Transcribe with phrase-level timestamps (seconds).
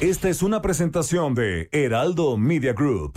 [0.00, 3.12] Esta es una presentación de Heraldo Media Group.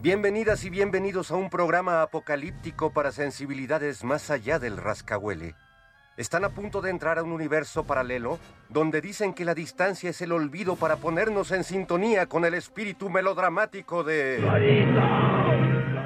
[0.00, 5.54] Bienvenidas y bienvenidos a un programa apocalíptico para sensibilidades más allá del rascahuele.
[6.16, 8.38] Están a punto de entrar a un universo paralelo
[8.70, 13.10] donde dicen que la distancia es el olvido para ponernos en sintonía con el espíritu
[13.10, 14.38] melodramático de...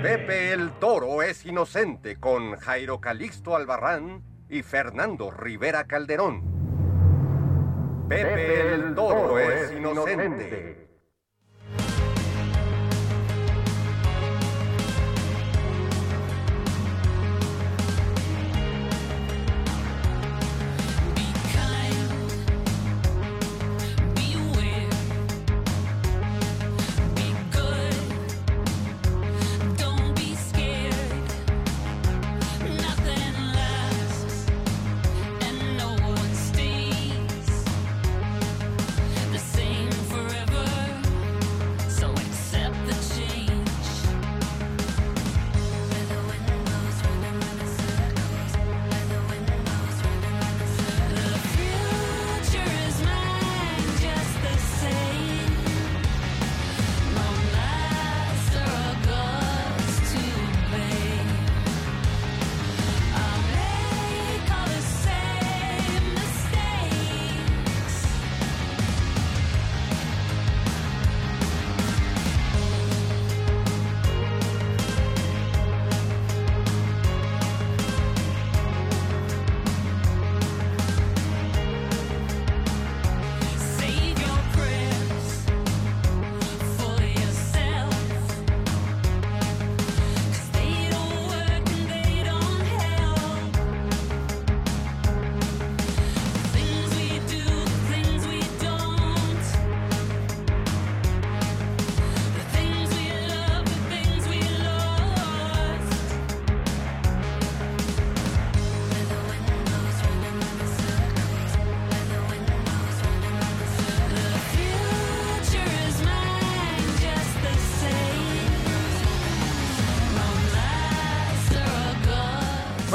[0.02, 6.42] Pepe el Toro es inocente con Jairo Calixto Albarrán y Fernando Rivera Calderón.
[8.08, 10.85] Pepe el Toro es inocente.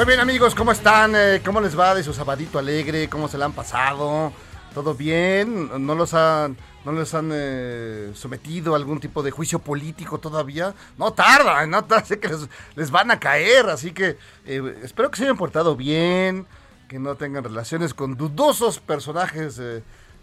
[0.02, 1.14] Muy bien amigos, ¿cómo están?
[1.16, 3.08] Eh, ¿Cómo les va de su sabadito alegre?
[3.08, 4.34] ¿Cómo se la han pasado?
[4.74, 5.70] ¿Todo bien?
[5.86, 10.74] ¿No los han, no les han eh, sometido a algún tipo de juicio político todavía?
[10.98, 14.18] No tarda, no tarda, sé que les, les van a caer, así que
[14.48, 16.48] eh, espero que se hayan portado bien,
[16.88, 19.62] que no tengan relaciones con dudosos personajes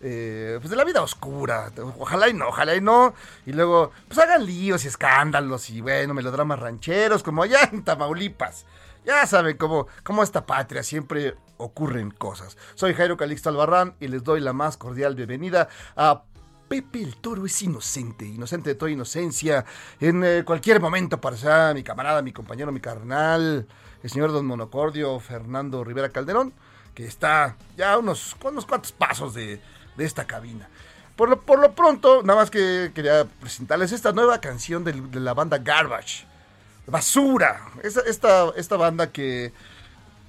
[0.01, 1.71] eh, pues de la vida oscura.
[1.99, 3.15] Ojalá y no, ojalá y no.
[3.47, 8.67] Y luego, pues hagan líos y escándalos y bueno, melodramas rancheros, como allá en Tamaulipas.
[9.09, 12.59] Ya saben cómo, cómo esta patria siempre ocurren cosas.
[12.75, 16.25] Soy Jairo Calixto Albarrán y les doy la más cordial bienvenida a
[16.69, 19.65] Pepe el Toro es inocente, inocente de toda inocencia.
[19.99, 23.67] En eh, cualquier momento aparecerá mi camarada, mi compañero, mi carnal,
[24.03, 26.53] el señor Don Monocordio, Fernando Rivera Calderón,
[26.95, 29.59] que está ya a unos, unos cuantos pasos de,
[29.97, 30.69] de esta cabina.
[31.17, 35.33] Por lo, por lo pronto, nada más que quería presentarles esta nueva canción de, la
[35.33, 36.28] banda Garbage.
[36.91, 37.71] Basura.
[37.83, 39.53] Esta, esta, banda que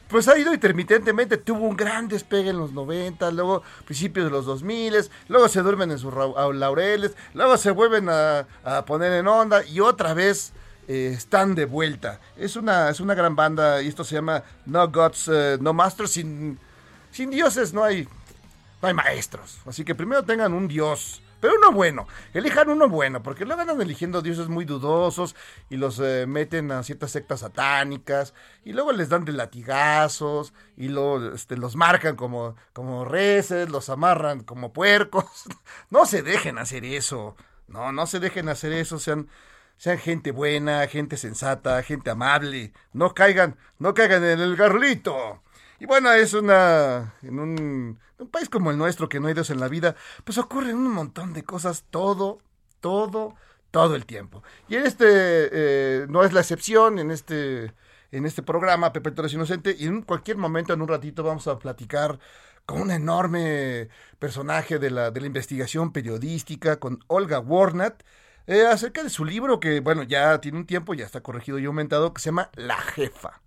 [0.07, 4.45] pues ha ido intermitentemente, tuvo un gran despegue en los 90, luego principios de los
[4.45, 9.63] 2000, luego se duermen en sus laureles, luego se vuelven a, a poner en onda
[9.63, 10.51] y otra vez
[10.89, 12.19] eh, están de vuelta.
[12.35, 16.09] Es una, es una gran banda y esto se llama No Gods, eh, No Masters.
[16.09, 16.57] Sin,
[17.11, 18.07] sin dioses no hay,
[18.81, 19.59] no hay maestros.
[19.67, 21.21] Así que primero tengan un dios.
[21.39, 25.35] Pero uno bueno, elijan uno bueno, porque luego andan eligiendo dioses muy dudosos
[25.69, 28.33] y los eh, meten a ciertas sectas satánicas
[28.65, 33.89] y luego les dan de latigazos y luego este, los marcan como, como reces, los
[33.89, 35.25] amarran como puercos.
[35.89, 37.35] No se dejen hacer eso,
[37.67, 39.27] no, no se dejen hacer eso, sean,
[39.77, 45.41] sean gente buena, gente sensata, gente amable, no caigan, no caigan en el garlito.
[45.79, 47.15] Y bueno, es una.
[47.21, 49.95] En un, un país como el nuestro, que no hay Dios en la vida,
[50.25, 52.39] pues ocurren un montón de cosas todo,
[52.81, 53.35] todo,
[53.71, 54.43] todo el tiempo.
[54.67, 55.05] Y en este.
[55.07, 57.73] eh, no es la excepción, en este.
[58.11, 61.59] en este programa, Pepe Torres Inocente, y en cualquier momento, en un ratito, vamos a
[61.59, 62.19] platicar
[62.65, 63.89] con un enorme
[64.19, 68.03] personaje de la, de la investigación periodística, con Olga Warnat,
[68.47, 71.65] eh, acerca de su libro que, bueno, ya tiene un tiempo, ya está corregido y
[71.65, 73.41] aumentado, que se llama La Jefa.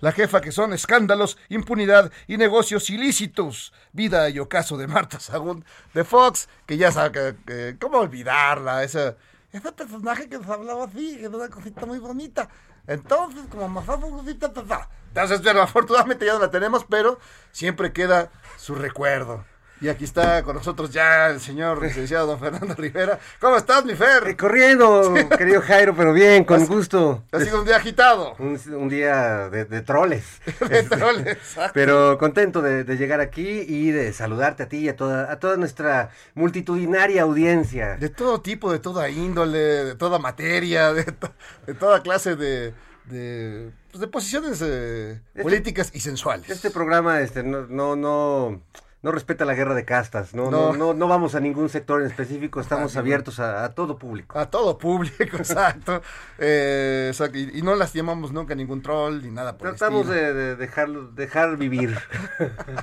[0.00, 3.72] La jefa que son escándalos, impunidad y negocios ilícitos.
[3.92, 7.36] Vida y ocaso de Marta Sagún de Fox, que ya sabe
[7.80, 9.16] cómo olvidarla, esa,
[9.52, 12.48] ese personaje que nos hablaba así, que era una cosita muy bonita.
[12.86, 14.88] Entonces, como más bonita, ta, ta.
[15.08, 17.18] Entonces, bueno, afortunadamente ya no la tenemos, pero
[17.50, 19.44] siempre queda su recuerdo.
[19.80, 23.18] Y aquí está con nosotros ya el señor licenciado don Fernando Rivera.
[23.40, 24.36] ¿Cómo estás, mi Eh, Fer?
[24.36, 27.22] corriendo, querido Jairo, pero bien, con gusto.
[27.30, 28.34] Ha sido un día agitado.
[28.40, 30.24] Un, un día de, de troles.
[30.68, 31.70] De troles, exacto.
[31.74, 35.38] Pero contento de, de llegar aquí y de saludarte a ti y a toda, a
[35.38, 37.96] toda nuestra multitudinaria audiencia.
[37.98, 41.32] De todo tipo, de toda índole, de toda materia, de, to-
[41.66, 46.50] de toda clase de, de, pues, de posiciones eh, políticas y sensuales.
[46.50, 48.60] Este programa este, no, no, no,
[49.02, 50.72] no respeta la guerra de castas, no, No.
[50.72, 50.76] no.
[50.88, 54.38] No, no vamos a ningún sector en específico, estamos Ah, abiertos a, a todo público.
[54.38, 56.02] A todo público, exacto.
[56.38, 60.56] Eh, exacto, Y, y no lastimamos nunca ningún troll ni nada por Tratamos de, de
[60.56, 61.96] dejarlo, dejar vivir.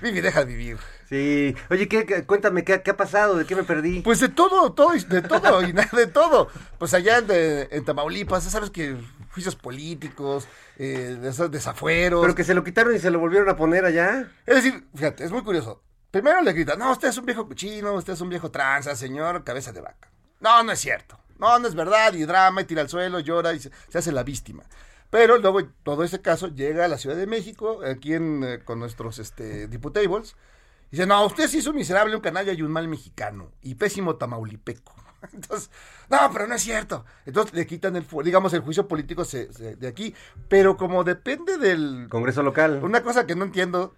[0.00, 0.76] Vivi, deja vivir.
[1.08, 1.56] Sí.
[1.70, 3.36] Oye, ¿qué, qué- cuéntame, ¿qué, ¿qué ha pasado?
[3.36, 4.00] ¿De qué me perdí?
[4.02, 6.48] Pues de todo, todo, de todo y nada de todo.
[6.78, 8.96] Pues allá en, de- en Tamaulipas, sabes que
[9.38, 10.48] juicios políticos,
[10.78, 12.20] eh, esos desafueros.
[12.22, 14.28] Pero que se lo quitaron y se lo volvieron a poner allá.
[14.44, 15.80] Es decir, fíjate, es muy curioso.
[16.10, 19.44] Primero le gritan, no, usted es un viejo cochino, usted es un viejo tranza, señor,
[19.44, 20.10] cabeza de vaca.
[20.40, 21.20] No, no es cierto.
[21.38, 24.10] No, no es verdad, y drama, y tira al suelo, llora y se, se hace
[24.10, 24.64] la víctima.
[25.10, 28.80] Pero luego todo ese caso llega a la Ciudad de México, aquí en, eh, con
[28.80, 30.34] nuestros este, diputables,
[30.90, 33.76] y dice, no, usted sí es un miserable, un canalla y un mal mexicano, y
[33.76, 34.94] pésimo tamaulipeco.
[35.32, 35.70] Entonces,
[36.10, 37.04] no, pero no es cierto.
[37.26, 40.14] Entonces le quitan el, digamos, el juicio político se- se- de aquí,
[40.48, 42.80] pero como depende del, Congreso local.
[42.82, 43.94] una cosa que no entiendo,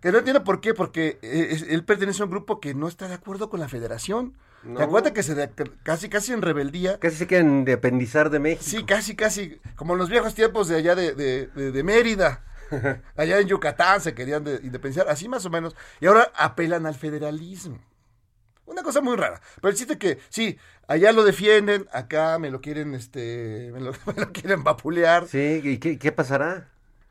[0.00, 2.88] que no entiendo por qué, porque eh, es- él pertenece a un grupo que no
[2.88, 4.34] está de acuerdo con la federación.
[4.64, 4.76] No.
[4.78, 5.50] ¿Te acuerdas que se de-
[5.82, 6.98] casi casi en rebeldía?
[7.00, 8.62] Casi se quieren independizar de México.
[8.64, 12.44] Sí, casi casi, como en los viejos tiempos de allá de, de- de- de Mérida.
[13.16, 15.74] allá en Yucatán se querían de- independizar, así más o menos.
[16.00, 17.78] Y ahora apelan al federalismo.
[18.72, 19.40] Una cosa muy rara.
[19.56, 20.58] Pero el chiste que, sí,
[20.88, 25.28] allá lo defienden, acá me lo quieren, este, me lo, me lo quieren vapulear.
[25.28, 26.68] Sí, ¿y qué, qué pasará?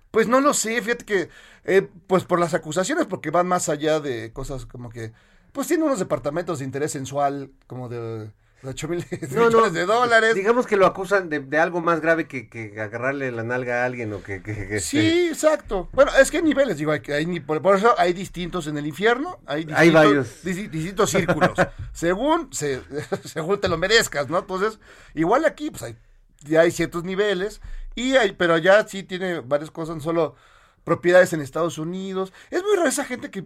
[0.09, 1.29] Pues no lo sé, fíjate que,
[1.63, 5.13] eh, pues por las acusaciones, porque van más allá de cosas como que,
[5.53, 8.31] pues tiene unos departamentos de interés sensual, como de
[8.63, 10.35] 8 mil millones de dólares.
[10.35, 13.85] Digamos que lo acusan de, de algo más grave que, que agarrarle la nalga a
[13.85, 14.41] alguien o que...
[14.43, 15.89] que- que- Sí, exacto.
[15.93, 19.39] Bueno, es que hay niveles, digo, hay, hay por, eso hay distintos en el infierno,
[19.45, 20.43] hay distintos, Hay varios.
[20.43, 21.51] distintos círculos,
[21.93, 22.81] según, se,
[23.25, 24.37] según te lo merezcas, ¿no?
[24.39, 24.79] Entonces,
[25.15, 25.97] igual aquí, pues hay,
[26.41, 27.61] ya hay ciertos niveles,
[27.95, 30.35] y hay, pero allá sí tiene varias cosas, no solo
[30.83, 32.31] propiedades en Estados Unidos.
[32.49, 33.45] Es muy raro esa gente que,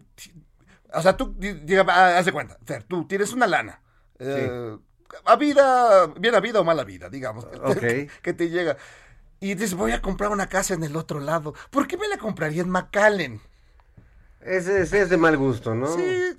[0.94, 1.84] o sea, tú, di- diga,
[2.18, 3.82] haz de cuenta, Fer, tú tienes una lana.
[4.20, 4.78] eh,
[5.26, 7.46] a vida, bien a vida o mala vida, digamos.
[7.46, 7.80] Ok.
[7.80, 8.78] que, que te llega.
[9.40, 11.54] Y dices, voy a comprar una casa en el otro lado.
[11.70, 13.42] ¿Por qué me la compraría en McAllen?
[14.42, 15.88] Ese, ese es de mal gusto, ¿no?
[15.96, 16.36] Sí.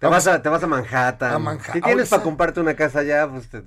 [0.00, 1.32] Te vas a, te vas a Manhattan.
[1.34, 1.74] A Manhattan.
[1.74, 3.62] Si tienes para comprarte una casa allá, pues te-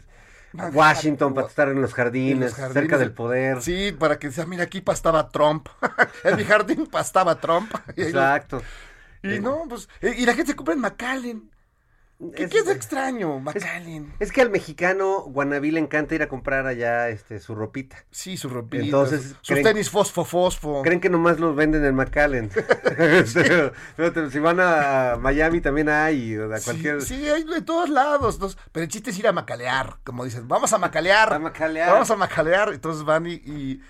[0.51, 0.75] Manhattan.
[0.77, 3.61] Washington, para estar en los En jardines, los jardines cerca de- del poder.
[3.61, 5.67] Sí, para que sea, mira, aquí pastaba Trump.
[6.23, 7.71] en mi jardín pastaba Trump.
[7.95, 8.61] Y, Exacto.
[9.23, 11.51] y no, pues, y la gente se compra en McAllen.
[12.33, 13.39] ¿Qué, Es- qué es extraño?
[13.39, 14.13] McAllen.
[14.19, 17.97] Es que al mexicano guanabí le encanta ir a comprar allá este su ropita.
[18.09, 18.83] Sí, su ropita.
[18.85, 20.81] Entonces, sus- creen- tenis fosfo, fosfo.
[20.81, 22.49] Creen que nomás los venden en McAllen.
[23.33, 27.01] pero, pero si van a Miami también hay, o a cualquier...
[27.01, 28.35] Sí, sí, hay de todos lados.
[28.35, 30.47] entonces, pero el chiste es ir a macalear, como dicen.
[30.47, 31.33] Vamos a macalear.
[31.33, 31.91] A macalear.
[31.91, 32.73] Vamos a macalear.
[32.73, 33.81] Entonces van y, y,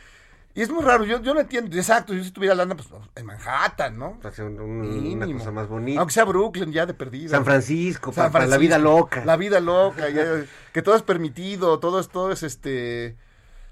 [0.56, 1.04] y es muy raro.
[1.04, 1.76] Yo, yo no entiendo.
[1.78, 4.14] Exacto, yo si tuviera lana, pues en Manhattan, ¿no?
[4.18, 6.00] Para hacer un- un- una cosa más bonita.
[6.00, 7.30] Aunque sea Brooklyn, ya de perdida.
[7.30, 9.24] San Francisco, San la vida loca.
[9.26, 10.24] La vida loca, ya,
[10.74, 13.18] que todo es permitido, todo es, todo es este.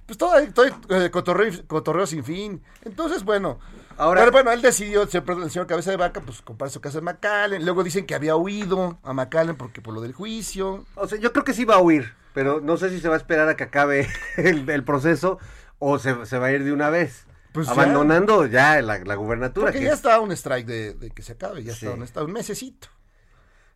[0.06, 2.62] Pues todo, todo eh, cotorreo, cotorreo sin fin.
[2.84, 3.60] Entonces, bueno.
[3.96, 7.04] Ahora- pero bueno, él decidió, el señor Cabeza de Vaca, pues comprar su casa en
[7.06, 7.64] McAllen.
[7.64, 10.84] Luego dicen que había huido a McAllen porque por lo del juicio.
[10.96, 13.14] O sea, yo creo que sí va a huir, pero no sé si se va
[13.14, 15.38] a esperar a que acabe el, el proceso
[15.86, 17.26] o se, se va a ir de una vez.
[17.52, 19.68] Pues abandonando ya, la, la gubernatura.
[19.68, 21.86] Porque que- ya está un strike de, de que se acabe, ya Sí.
[21.86, 22.88] está, un, está un mesecito.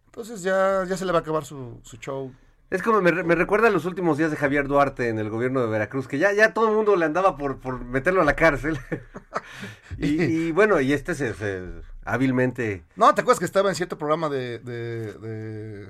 [0.05, 2.33] Entonces ya, ya se le va a acabar su, su show.
[2.69, 5.29] Es como me, re- me recuerda a los últimos días de Javier Duarte en el
[5.29, 8.25] gobierno de Veracruz, que ya, ya todo el mundo le andaba por, por meterlo a
[8.25, 8.79] la cárcel.
[9.97, 11.63] y, y bueno, y este se, se
[12.03, 12.83] hábilmente...
[12.95, 15.89] No, ¿te acuerdas que estaba en cierto programa de, de, de,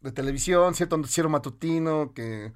[0.00, 2.52] de televisión, cierto noticiero matutino, que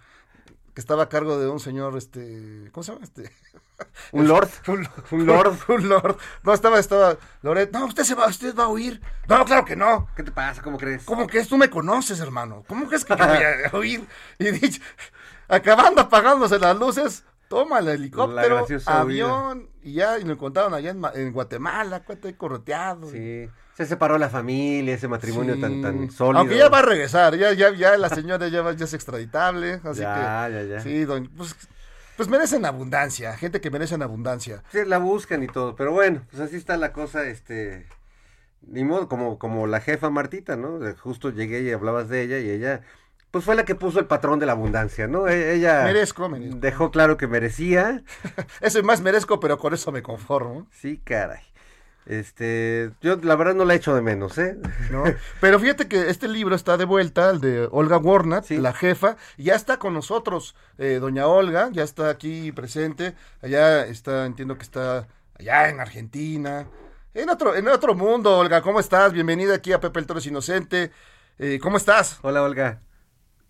[0.75, 3.05] que estaba a cargo de un señor, este, ¿cómo se llama?
[3.05, 3.31] Este,
[4.13, 4.49] Un lord.
[4.69, 5.57] un, Un lord.
[5.69, 6.17] un lord.
[6.43, 9.01] No, estaba, estaba, Loret, no, usted se va, usted va a huir.
[9.29, 10.09] No, claro que no.
[10.17, 10.63] ¿Qué te pasa?
[10.63, 11.05] ¿Cómo crees?
[11.05, 11.49] ¿Cómo crees?
[11.49, 12.65] Tú me conoces, hermano.
[12.69, 14.07] ¿Cómo crees que yo voy a huir?
[14.39, 14.83] Y dicho,
[15.49, 21.03] acabando apagándose las luces, toma el helicóptero, avión, y ya, y lo encontraron allá en,
[21.15, 23.11] en Guatemala, ahí correteado.
[23.11, 23.49] Sí.
[23.77, 25.61] Se separó la familia, ese matrimonio Sí.
[25.61, 26.41] tan, tan sólido.
[26.41, 29.81] Aunque ya va a regresar, ya, ya, ya la señora ya, va- ya es extraditable,
[29.85, 30.53] así Ya, que.
[30.55, 30.81] ya, ya.
[30.81, 31.57] Sí, doña- pues,
[32.17, 34.63] pues merecen abundancia, gente que merece abundancia.
[34.71, 37.87] Sí, la buscan y todo, pero bueno, pues así está la cosa, este,
[38.63, 40.79] ni modo, como, como la jefa Martita, ¿no?
[41.03, 42.83] Justo llegué y hablabas de ella y ella,
[43.33, 45.27] pues fue la que puso el patrón de la abundancia, ¿no?
[45.27, 46.59] E- Ella Merezco, merezco.
[46.61, 48.05] dejó claro que merecía,
[48.61, 50.69] Eso más merezco, pero con eso me conformo.
[50.71, 51.41] sí, caray.
[52.07, 54.59] Este, yo la verdad no la echo de menos, ¿eh?
[54.91, 55.05] ¿no?
[55.41, 58.59] Pero fíjate que este libro está de vuelta, el de Olga Warnat, Sí.
[58.59, 63.87] la jefa, y ya está con nosotros, eh, doña Olga, ya está aquí presente, allá
[63.87, 65.09] está, entiendo que está
[65.39, 66.69] allá en Argentina,
[67.15, 69.13] en otro, en otro mundo, Olga, ¿cómo estás?
[69.13, 70.91] Bienvenida aquí a Pepe el Toro es Inocente,
[71.39, 72.19] Eh, ¿cómo estás?
[72.23, 72.81] Hola, Olga.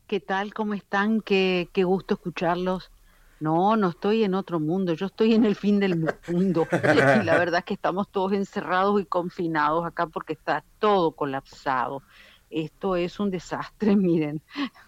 [0.07, 0.55] ¿Qué tal?
[0.55, 1.21] ¿Cómo están?
[1.21, 2.91] Qué, qué gusto escucharlos.
[3.41, 5.97] No, no estoy en otro mundo, yo estoy en el fin del
[6.29, 6.67] mundo.
[7.23, 12.03] Y la verdad es que estamos todos encerrados y confinados acá porque está todo colapsado.
[12.51, 14.41] Esto es un desastre, miren.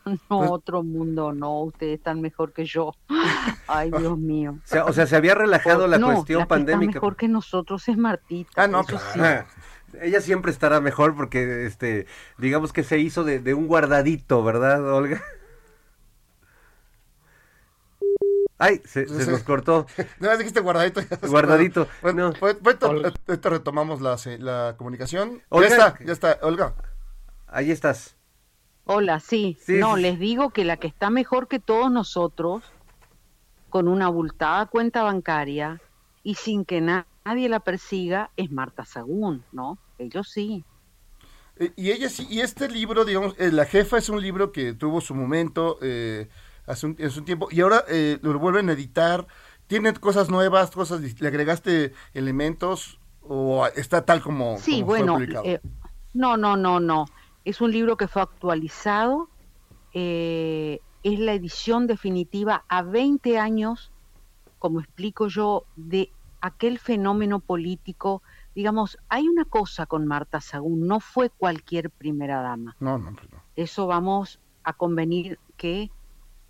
[0.04, 2.92] No Pues otro mundo, no, ustedes están mejor que yo.
[3.66, 4.52] Ay, Dios mío.
[4.64, 6.94] O sea, o sea, se había relajado la no, cuestión la que está pandémica.
[6.94, 8.50] mejor que nosotros es Martita.
[8.62, 9.18] Ah, no, eso sí.
[9.18, 9.46] Ajá.
[10.00, 12.06] Ella siempre estará mejor porque, este,
[12.38, 15.22] digamos que se hizo de, de un guardadito, ¿verdad, Olga?
[18.58, 19.86] Ay, se, se nos cortó.
[20.20, 21.00] ¿No dijiste guardadito?
[21.28, 22.34] Guardadito, Bueno, no.
[22.40, 25.42] pues, pues, ahorita- ahorita retomamos la, comunicación.
[25.50, 25.68] Olga.
[25.68, 26.74] Ya está, ya está, Olga.
[27.46, 28.16] Ahí estás.
[28.84, 29.58] Hola, sí.
[29.60, 32.62] Sí, no, sí, les digo que la que está mejor que todos nosotros,
[33.68, 35.80] con una abultada cuenta bancaria
[36.22, 39.76] y sin que na- nadie la persiga, es Marta Sagún, ¿no?
[39.98, 40.64] Ellos sí.
[41.76, 45.00] Y ella sí, y este libro, digamos, eh, La Jefa es un libro que tuvo
[45.00, 46.28] su momento eh,
[46.66, 49.26] hace, un, hace un tiempo y ahora eh, lo vuelven a editar.
[49.66, 55.60] ¿Tiene cosas nuevas, cosas, le agregaste elementos o está tal como, Sí, como bueno, eh,
[56.14, 57.06] no, no, no, no.
[57.44, 59.28] Es un libro que fue actualizado.
[59.92, 63.92] eh, es la edición definitiva a 20 años,
[64.58, 68.22] como explico yo, de aquel fenómeno político.
[68.56, 72.74] Digamos, hay una cosa con Marta Sagún, no fue cualquier primera dama.
[72.80, 73.18] No, no, no.
[73.54, 75.90] Eso vamos a convenir que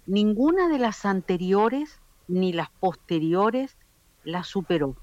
[0.07, 3.77] ninguna de las anteriores ni las posteriores
[4.25, 4.97] la superó.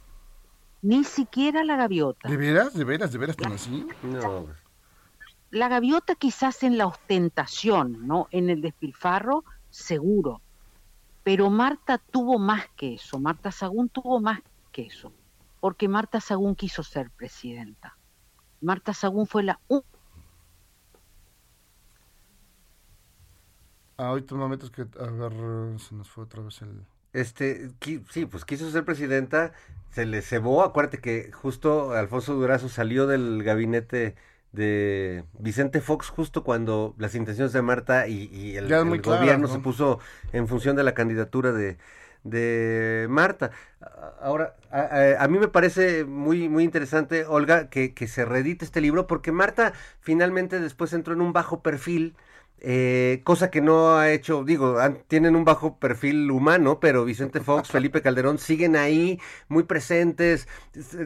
[0.81, 2.27] Ni siquiera la gaviota.
[2.27, 2.73] ¿De veras?
[2.73, 3.11] ¿De veras?
[3.11, 3.87] ¿De veras tan así?
[4.03, 4.47] No,
[5.49, 8.27] La gaviota quizás en la ostentación, ¿no?
[8.31, 10.41] En el despilfarro, seguro.
[11.23, 13.17] Pero Marta tuvo más que eso.
[13.17, 14.41] Marta Sagún tuvo más
[14.73, 15.13] que eso.
[15.61, 17.95] Porque Marta Sagún quiso ser presidenta.
[18.59, 19.59] Marta Sagún fue la
[23.97, 26.85] Ah, un momento es que a ver, se nos fue otra vez el...
[27.13, 27.69] Este,
[28.09, 29.53] sí, pues quiso ser presidenta,
[29.91, 34.15] se le cebó, acuérdate que justo Alfonso Durazo salió del gabinete
[34.51, 38.67] de Vicente Fox justo cuando las intenciones de Marta y, y el,
[39.01, 39.53] gobierno ¿no?
[39.53, 39.99] se puso
[40.31, 41.77] en función de la candidatura de,
[42.23, 43.51] de Marta.
[43.81, 48.25] A- Ahora, a, a- a mí me parece muy, muy interesante, Olga, que, que se
[48.25, 52.15] reedite este libro, porque Marta finalmente después entró en un bajo perfil,
[52.59, 57.41] eh, cosa que no ha hecho, digo, han- tienen un bajo perfil humano, pero Vicente
[57.41, 59.19] Fox, Felipe Calderón siguen ahí,
[59.49, 60.47] muy presentes,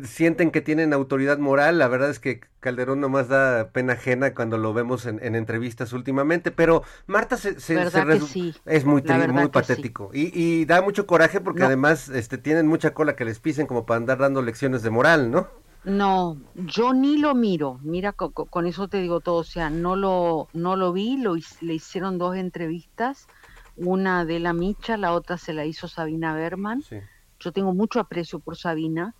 [0.04, 4.58] sienten que tienen autoridad moral, la verdad es que Calderón nomás da pena ajena cuando
[4.58, 8.56] lo vemos en, en entrevistas últimamente, pero Marta se, se- ¿Verdad se que resu- sí?
[8.66, 9.50] es muy, tri- muy sí.
[9.50, 11.68] patético y, y da mucho coraje porque No.
[11.68, 15.32] además este, tienen mucha cola que les pisen como para andar dando lecciones de moral,
[15.32, 15.48] ¿no?
[15.88, 17.80] No, yo ni lo miro.
[17.82, 19.38] Mira, co- co- con, eso te digo todo.
[19.38, 21.16] O sea, no lo, no lo vi.
[21.18, 23.30] Lo, le hicieron dos entrevistas.
[23.76, 26.82] Una de la Micha, la otra se la hizo Sabina Berman.
[26.82, 26.98] Sí.
[27.40, 29.16] Yo tengo mucho aprecio por Sabina.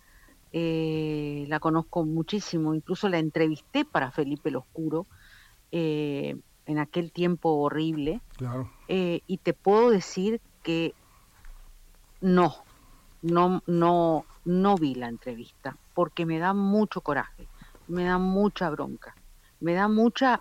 [0.52, 2.74] eh, la conozco muchísimo.
[2.74, 5.06] Incluso la entrevisté para Felipe el Oscuro
[5.70, 6.34] eh,
[6.66, 8.20] en aquel tiempo horrible.
[8.36, 8.70] Claro.
[8.88, 10.92] Eh, y te puedo decir que
[12.20, 12.54] no,
[13.22, 17.48] no, no, no vi la entrevista, porque me da mucho coraje,
[17.88, 19.16] me da mucha bronca,
[19.58, 20.40] me da mucha,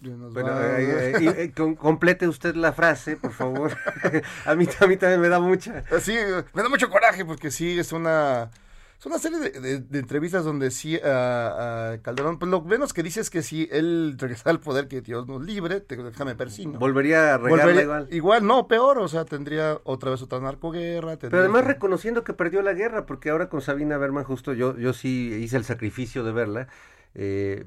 [0.00, 3.76] Bueno, va- eh, eh, eh, con- complete usted la frase, por favor.
[4.46, 5.84] a, mí, a mí también me da mucha.
[6.00, 6.16] Sí,
[6.54, 8.50] me da mucho coraje porque sí, es una...
[8.98, 12.92] Es una serie de, de- de entrevistas donde sí a, a Calderón, pues lo menos
[12.92, 16.34] que dice es que si él regresara al poder, que Dios nos libre, te, déjame
[16.34, 16.78] persino.
[16.80, 18.08] Volvería a regarla igual.
[18.10, 21.16] Igual, no, peor, o sea, tendría otra vez otra narcoguerra.
[21.16, 24.76] Pero además que- reconociendo que perdió la guerra, porque ahora con Sabina Berman justo yo,
[24.76, 26.68] yo sí hice el sacrificio de verla.
[27.14, 27.64] Eh,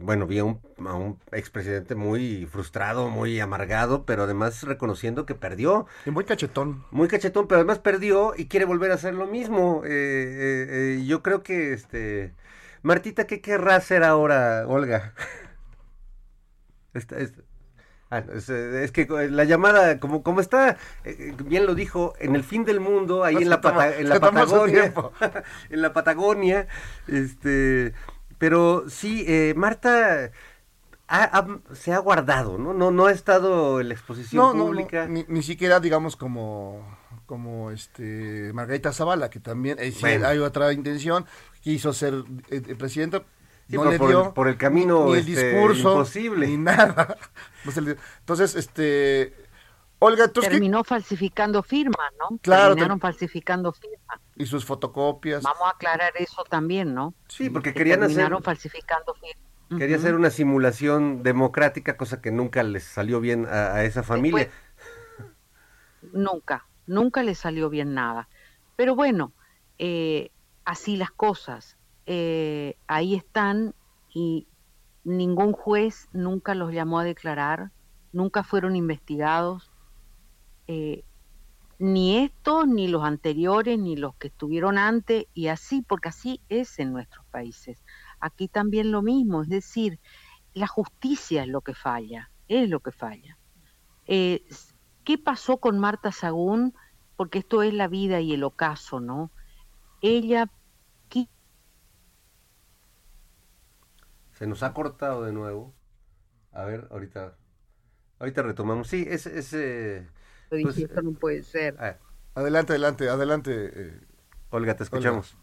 [0.00, 5.34] bueno, vi a un, a un expresidente muy frustrado, muy amargado, pero además reconociendo que
[5.34, 5.86] perdió.
[6.04, 6.84] Y muy cachetón.
[6.90, 9.82] Muy cachetón, pero además perdió y quiere volver a hacer lo mismo.
[9.84, 12.34] Eh, eh, yo creo que, este...
[12.82, 15.12] Martita, ¿qué querrá hacer ahora, Olga?
[16.94, 17.42] Esta- esta-
[18.10, 22.44] ah, es, es que la llamada, como, como está, eh, bien lo dijo, en el
[22.44, 24.94] fin del mundo, ahí No, en la, toma- en la Patagonia,
[25.70, 26.68] en la Patagonia,
[27.08, 27.94] este,
[28.38, 30.30] pero sí, eh, Marta
[31.08, 32.74] ha- ha- se ha guardado, ¿no?
[32.74, 35.06] No, no ha estado en la exposición No, no, no, pública.
[35.06, 36.82] ni, ni siquiera, digamos, como,
[37.26, 40.26] como este Margarita Zavala, que también eh, sí, Bueno.
[40.28, 41.26] hay otra intención,
[41.62, 42.14] quiso ser
[42.50, 43.22] eh, presidenta,
[43.68, 46.46] Sí, no le por dio el- por el camino, ni el este, discurso, imposible.
[46.46, 47.16] ni nada.
[48.20, 49.34] Entonces, este,
[50.00, 52.38] Olga, entonces, ¿qué- Terminó falsificando firmas, ¿no?
[52.38, 54.20] Claro, Terminaron ter- falsificando firmas.
[54.38, 55.42] Y sus fotocopias.
[55.42, 57.14] Vamos a aclarar eso también, ¿no?
[57.28, 59.78] Sí, porque Que querían hacer, terminaron falsificando firmas.
[59.78, 64.50] quería hacer una simulación democrática, cosa que nunca les salió bien a, a esa familia.
[66.12, 68.28] Nunca, nunca le salió bien nada.
[68.76, 69.32] Pero bueno,
[69.78, 70.30] eh,
[70.64, 71.76] así las cosas.
[72.06, 73.74] Eh, ahí están
[74.14, 74.46] y
[75.04, 77.70] ningún juez nunca los llamó a declarar,
[78.12, 79.70] nunca fueron investigados.
[80.68, 81.04] Eh,
[81.78, 86.78] ni estos, ni los anteriores, ni los que estuvieron antes, y así, porque así es
[86.78, 87.84] en nuestros países.
[88.20, 90.00] Aquí también lo mismo, es decir,
[90.54, 93.38] la justicia es lo que falla, es lo que falla.
[94.06, 94.44] Eh,
[95.04, 96.74] ¿Qué pasó con Marta Sagún?
[97.16, 99.30] Porque esto es la vida y el ocaso, ¿no?
[100.00, 100.50] Ella
[104.38, 105.74] Se nos ha cortado de nuevo.
[106.52, 107.36] A ver, ahorita,
[108.20, 108.86] ahorita retomamos.
[108.86, 110.08] Sí, es, es eh,
[110.48, 111.76] pues, esto no puede ser.
[111.78, 111.96] ah,
[112.34, 113.70] Adelante, adelante, adelante.
[113.74, 114.00] eh,
[114.50, 115.36] Olga, te escuchamos.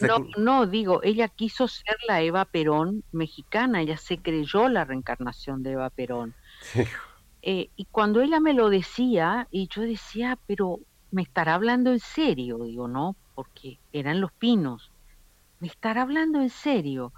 [0.00, 5.62] No, no, digo, ella quiso ser la Eva Perón mexicana, ella se creyó la reencarnación
[5.62, 6.34] de Eva Perón.
[6.60, 6.84] Sí.
[7.42, 12.00] Eh, y cuando ella me lo decía, y yo decía, pero me estará hablando en
[12.00, 14.92] serio, digo, no, porque eran los pinos,
[15.60, 17.12] me estará hablando en serio.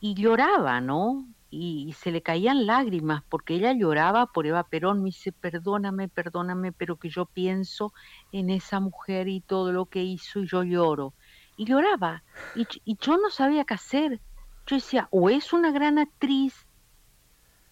[0.00, 1.28] Y lloraba, ¿no?
[1.54, 6.08] Y, y se le caían lágrimas porque ella lloraba por Eva Perón, me dice, perdóname,
[6.08, 7.92] perdóname, pero que yo pienso
[8.32, 11.14] en esa mujer y todo lo que hizo y yo lloro.
[11.56, 12.66] Y lloraba, y,
[13.00, 14.22] yo no sabía qué hacer.
[14.66, 16.54] Yo decía, o es una gran actriz,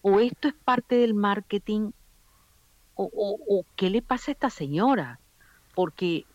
[0.02, 1.92] o esto es parte del marketing,
[2.94, 5.20] o, o- o qué le pasa a esta señora,
[5.74, 6.28] porque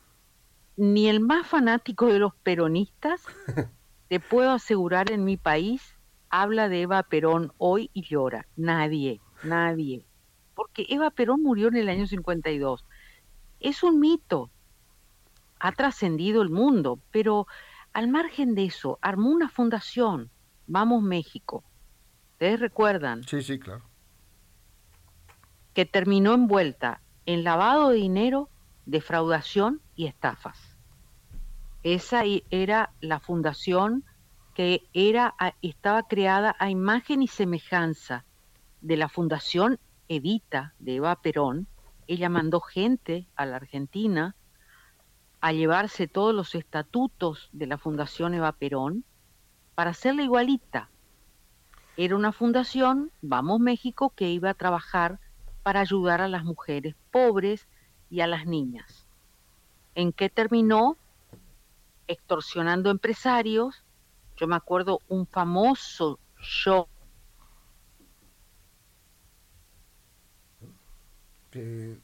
[0.77, 3.23] ni el más fanático de los peronistas,
[4.09, 5.94] te puedo asegurar en mi país,
[6.41, 8.47] habla de Eva Perón hoy y llora.
[8.55, 10.05] Nadie, nadie.
[10.53, 12.85] Porque Eva Perón murió en el año 52.
[13.59, 14.49] Es un mito,
[15.59, 17.47] ha trascendido el mundo, pero
[17.93, 20.29] al margen de eso, armó una fundación,
[20.67, 21.63] Vamos México.
[22.33, 23.83] Ustedes recuerdan sí, sí, claro.
[25.73, 28.49] que terminó envuelta en lavado de dinero,
[28.85, 30.75] defraudación y estafas.
[31.83, 34.03] Esa era la fundación
[34.55, 38.25] que era, estaba creada a imagen y semejanza
[38.81, 41.67] de la fundación Evita de Eva Perón.
[42.07, 44.35] Ella mandó gente a la Argentina
[45.41, 49.03] a llevarse todos los estatutos de la fundación Eva Perón
[49.75, 50.89] para hacerla igualita.
[51.97, 55.19] Era una fundación, Vamos México, que iba a trabajar
[55.63, 57.67] para ayudar a las mujeres pobres
[58.09, 59.07] y a las niñas.
[59.95, 60.97] ¿En qué terminó?
[62.07, 63.84] Extorsionando empresarios.
[64.37, 66.87] Yo me acuerdo un famoso show
[71.55, 71.97] Eh,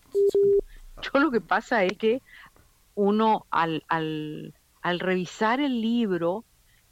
[1.02, 2.22] Yo lo que pasa es que
[2.96, 6.46] uno al, al, al revisar el libro,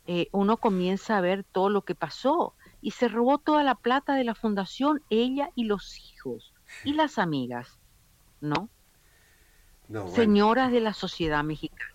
[0.07, 4.15] eh, uno comienza a ver todo lo que pasó y se robó toda la plata
[4.15, 7.77] de la fundación, ella y los hijos y las amigas,
[8.41, 8.69] ¿no?
[9.87, 10.15] No, bueno.
[10.15, 11.93] Señoras de la sociedad mexicana.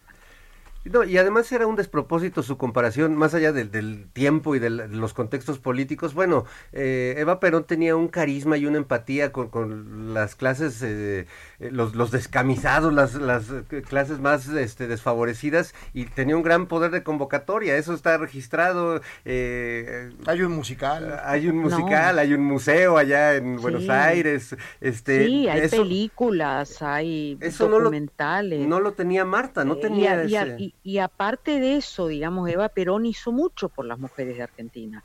[0.84, 4.76] No, y además era un despropósito su comparación, más allá del, del tiempo y del-
[4.76, 6.12] de los contextos políticos.
[6.12, 11.26] Bueno, eh, Eva Perón tenía un carisma y una empatía con, con las clases, eh,
[11.60, 16.66] eh, los, los descamisados, las, las eh, clases más este, desfavorecidas, y tenía un gran
[16.66, 17.76] poder de convocatoria.
[17.78, 19.00] Eso está registrado.
[19.24, 21.20] eh, hay un musical.
[21.24, 23.88] hay un musical, hay un museo allá en Buenos.
[23.88, 24.54] Aires.
[24.80, 28.66] Este, sí, hay eso películas, hay eso no lo- documentales.
[28.66, 32.68] no lo tenía Marta, no y tenía ese- y- y aparte de eso, digamos, Eva
[32.68, 35.04] Perón hizo mucho por las mujeres de Argentina.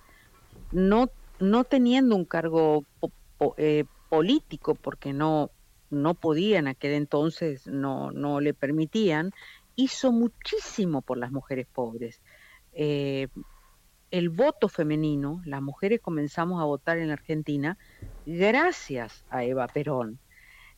[0.72, 2.84] No, no teniendo un cargo
[3.58, 5.52] eh, político, porque no,
[5.90, 9.32] no podía en aquel entonces, no, no le permitían,
[9.76, 12.22] hizo muchísimo por las mujeres pobres.
[12.74, 13.28] Eh,
[14.12, 17.78] el voto femenino, las mujeres comenzamos a votar en Argentina
[18.26, 20.20] gracias a Eva Perón.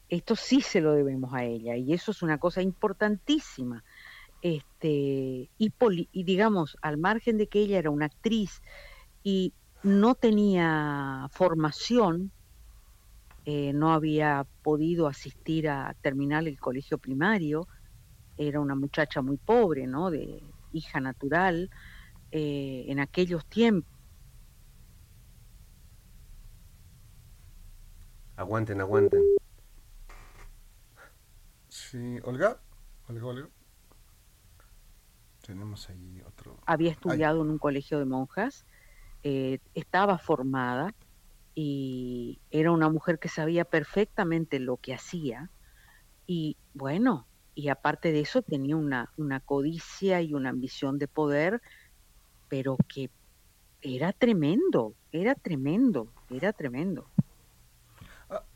[0.09, 3.83] Esto sí se lo debemos a ella y eso es una cosa importantísima.
[4.41, 8.59] Este, y, poli- y digamos, al margen de que ella era una actriz
[9.23, 12.31] y no tenía formación,
[13.45, 17.67] eh, no había podido asistir a terminar el colegio primario,
[18.37, 20.09] era una muchacha muy pobre, ¿no?
[20.11, 21.69] De hija natural,
[22.31, 23.91] eh, en aquellos tiempos.
[28.37, 29.23] Aguanten, aguanten.
[31.69, 32.61] Sí, Olga.
[33.07, 33.49] Olga, Olga.
[35.51, 36.57] Tenemos ahí otro.
[36.65, 38.65] había estudiado en un colegio de monjas,
[39.21, 40.95] eh, estaba formada
[41.53, 45.49] y era una mujer que sabía perfectamente lo que hacía
[46.25, 51.61] y bueno, y aparte de eso tenía una, una codicia y una ambición de poder,
[52.47, 53.09] pero que
[53.81, 57.09] era tremendo, era tremendo, era tremendo.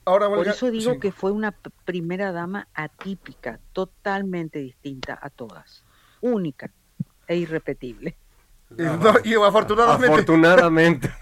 [0.05, 0.99] Ahora, Por eso digo sí.
[1.01, 1.51] que fue una
[1.83, 5.83] primera dama atípica, totalmente distinta a todas,
[6.21, 6.71] única
[7.27, 8.17] e irrepetible.
[8.77, 10.13] Eh, no, y afortunadamente.
[10.13, 11.13] Afortunadamente.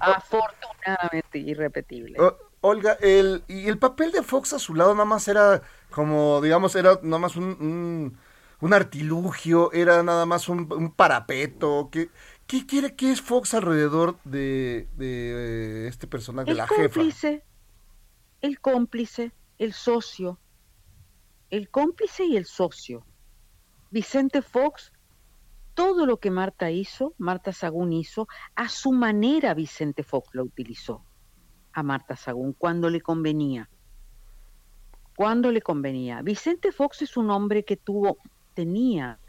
[0.00, 2.20] Afortunadamente irrepetible.
[2.20, 6.40] O- Olga, el, y el papel de Fox a su lado nada más era como,
[6.40, 8.18] digamos, era nada más un, un,
[8.60, 11.88] un artilugio, era nada más un, un parapeto.
[11.92, 12.10] ¿Qué,
[12.48, 16.82] qué quiere que es Fox alrededor de, de este personaje, de el la jefa?
[16.82, 17.44] cómplice,
[18.40, 20.40] el cómplice, el socio,
[21.50, 23.06] el cómplice y el socio.
[23.92, 24.92] Vicente Fox,
[25.78, 31.04] todo lo que Marta hizo, Marta Sagún hizo, a su manera Vicente Fox lo utilizó
[31.72, 33.70] a Marta Sagún cuando le convenía.
[35.14, 36.20] Cuando le convenía.
[36.22, 38.18] Vicente Fox es un hombre que tuvo,
[38.54, 39.20] tenía,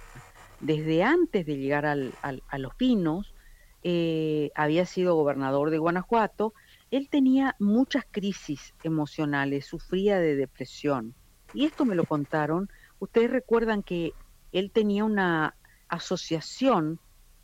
[0.59, 3.35] desde antes de llegar al- a Los Pinos,
[3.83, 6.55] eh, había sido gobernador de Guanajuato,
[6.89, 11.13] él tenía muchas crisis emocionales, sufría de depresión.
[11.53, 12.71] Y esto me lo contaron.
[12.97, 14.13] Ustedes recuerdan que
[14.51, 15.53] él tenía una
[15.89, 16.99] asociación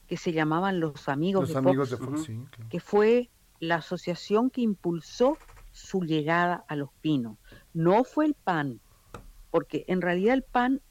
[0.08, 2.69] que se llamaban Los Amigos Los de amigos Fox, de Fox, sí, claro.
[2.69, 3.29] que fue
[3.60, 5.38] la asociación que impulsó
[5.71, 7.38] su llegada a Los Pinos.
[7.73, 8.79] No fue el PAN,
[9.51, 10.81] porque en realidad el PAN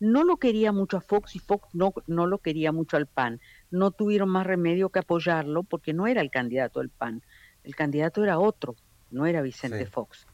[0.00, 3.40] no lo quería mucho a Fox y Fox no, no lo quería mucho al PAN.
[3.70, 7.22] No tuvieron más remedio que apoyarlo porque no era el candidato del PAN.
[7.62, 8.74] El candidato era otro,
[9.12, 9.90] no era Vicente Sí.
[9.90, 10.26] Fox.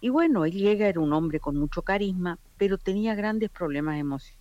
[0.00, 4.39] Y bueno, él llega, era un hombre con mucho carisma, pero tenía grandes problemas emocionales.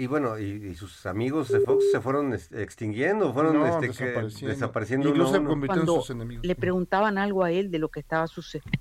[0.00, 3.90] Y bueno, y, y sus amigos de Fox se fueron est- extinguiendo, fueron No, este,
[3.90, 5.08] que- desapareciendo.
[5.08, 6.46] Incluso uno se en cuando sus enemigos.
[6.46, 8.78] le preguntaban algo a él de lo que estaba sucediendo.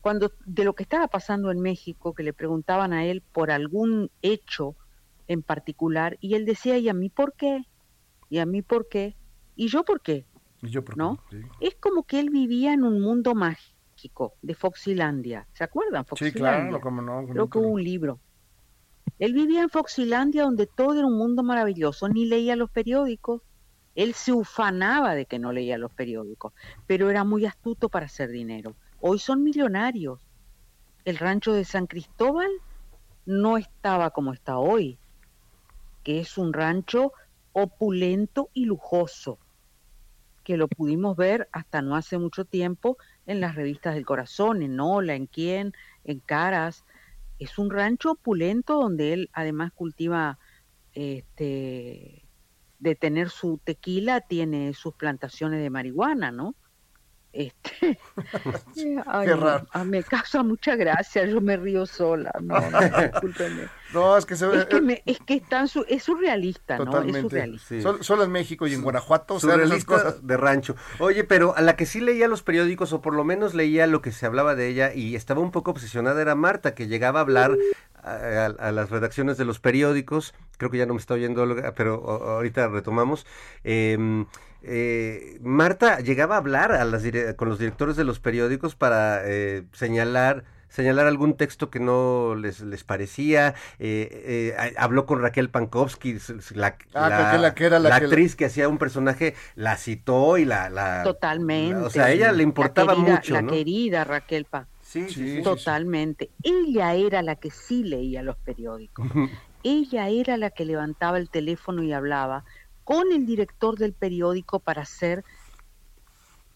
[0.00, 4.10] Cuando de lo que estaba pasando en México, que le preguntaban a él por algún
[4.22, 4.74] hecho
[5.28, 7.62] en particular, y él decía, ¿y a mí por qué?
[8.28, 9.16] ¿Y a mí por qué?
[9.54, 10.26] ¿Y yo por qué?
[10.62, 11.22] Y yo, por ¿no?
[11.30, 11.42] sí.
[11.60, 15.46] Es como que él vivía en un mundo mágico de Foxilandia.
[15.52, 16.02] ¿Se acuerdan?
[16.02, 16.68] Sí, Foxilandia.
[16.70, 17.24] claro, como no.
[17.28, 18.18] Creo que hubo un libro.
[19.18, 23.42] Él vivía en Foxilandia donde todo era un mundo maravilloso, ni leía los periódicos.
[23.94, 26.52] Él se ufanaba de que no leía los periódicos,
[26.86, 28.74] pero era muy astuto para hacer dinero.
[29.00, 30.20] Hoy son millonarios.
[31.04, 32.50] El rancho de San Cristóbal
[33.26, 34.98] no estaba como está hoy,
[36.02, 37.12] que es un rancho
[37.52, 39.38] opulento y lujoso,
[40.42, 44.78] que lo pudimos ver hasta no hace mucho tiempo en las revistas del corazón, en
[44.80, 45.72] Hola, en Quién,
[46.04, 46.84] en Caras.
[47.38, 50.38] Es un rancho opulento donde él además cultiva,
[50.92, 52.28] este,
[52.78, 56.56] de tener su tequila, tiene sus plantaciones de marihuana, ¿no?
[57.34, 57.98] Este,
[59.06, 59.66] ay, Qué raro.
[59.72, 63.62] ah, me causa mucha gracia, yo me río sola, no, no, discúlpenme.
[63.92, 66.82] No, es que se Es que, me- es que es tan su- es surrealista, ¿no?
[66.82, 67.20] Es Totalmente.
[67.20, 67.68] surrealista.
[67.68, 67.80] Sí.
[67.80, 70.26] Sol- Solo, en México y en Guanajuato se dan esas cosas.
[70.26, 70.74] de rancho.
[70.98, 74.02] Oye, pero a la que sí leía los periódicos, o por lo menos leía lo
[74.02, 77.22] que se hablaba de ella, y estaba un poco obsesionada, era Marta, que llegaba a
[77.22, 77.56] hablar
[78.02, 80.34] a, a- a las redacciones de los periódicos.
[80.58, 83.26] Creo que ya no me está oyendo, pero ahorita retomamos.
[83.62, 84.24] Eh,
[84.66, 89.22] eh, Marta llegaba a hablar a las dire- con los directores de los periódicos para
[89.24, 95.48] eh, señalar señalar algún texto que no les, les parecía, eh, eh, habló con Raquel
[95.48, 96.18] Pankowski,
[96.56, 99.36] la, Ah, creo que la que era la que la- actriz que hacía un personaje,
[99.54, 100.68] la citó y la...
[100.70, 101.78] la Totalmente.
[101.78, 103.52] la- o sea, a ella le importaba la querida, mucho, La ¿no?
[103.52, 104.66] querida Raquel Pa.
[104.82, 105.42] Sí, sí, sí.
[105.42, 106.30] Totalmente.
[106.42, 109.06] Ella era la que sí leía los periódicos.
[109.62, 112.44] Ella era la que levantaba el teléfono y hablaba
[112.84, 115.24] con el director del periódico para hacer,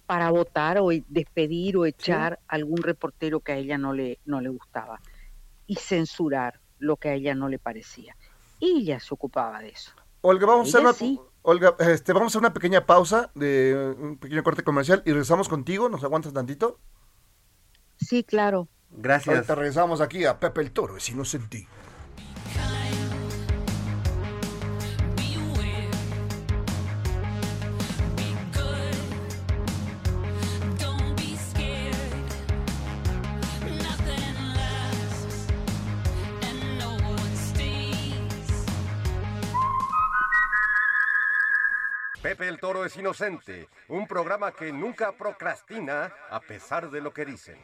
[0.06, 4.48] para votar o despedir o echar algún reportero que a ella no le, no le
[4.50, 5.00] gustaba
[5.66, 8.16] y censurar lo que a ella no le parecía.
[8.60, 9.92] Ella se ocupaba de eso.
[10.20, 11.20] Olga, vamos a hacer una, sí.
[11.42, 15.48] Olga, este, vamos a hacer una pequeña pausa de un pequeño corte comercial y regresamos
[15.48, 15.88] contigo.
[15.88, 16.78] ¿Nos aguantas tantito?
[17.98, 18.68] Sí, claro.
[18.90, 19.34] Gracias.
[19.34, 21.68] Ahorita regresamos aquí a Pepe el Toro, es inocente.
[42.22, 47.24] Pepe el Toro es inocente, un programa que nunca procrastina a pesar de lo que
[47.24, 47.58] dicen.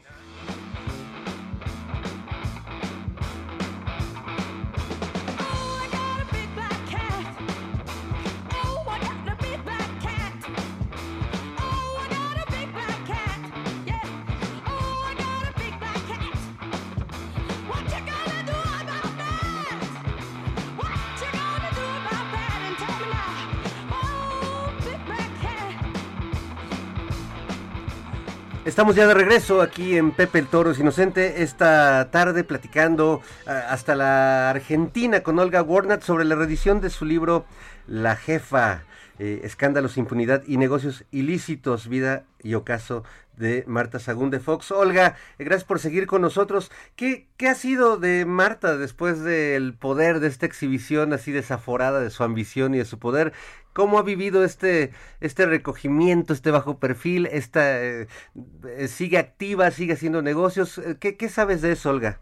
[28.75, 33.67] Estamos ya de regreso aquí en Pepe el Toro es Inocente, esta tarde platicando ah,
[33.69, 37.45] hasta la Argentina con Olga Warnat sobre la reedición de su libro
[37.87, 38.83] La Jefa,
[39.19, 43.03] eh, Escándalos, Impunidad y Negocios Ilícitos, Vida y Ocaso
[43.37, 44.71] de Marta Sagún de Fox.
[44.71, 46.71] Olga, gracias por seguir con nosotros.
[46.95, 52.09] ¿Qué, ¿Qué ha sido de Marta después del poder, de esta exhibición así desaforada de
[52.09, 53.33] su ambición y de su poder?
[53.73, 57.25] ¿Cómo ha vivido este, este recogimiento, este bajo perfil?
[57.27, 58.07] Esta, eh,
[58.65, 60.77] eh, ¿Sigue activa, sigue haciendo negocios?
[60.77, 62.19] Eh, ¿Qué, qué sabes de eso, Olga?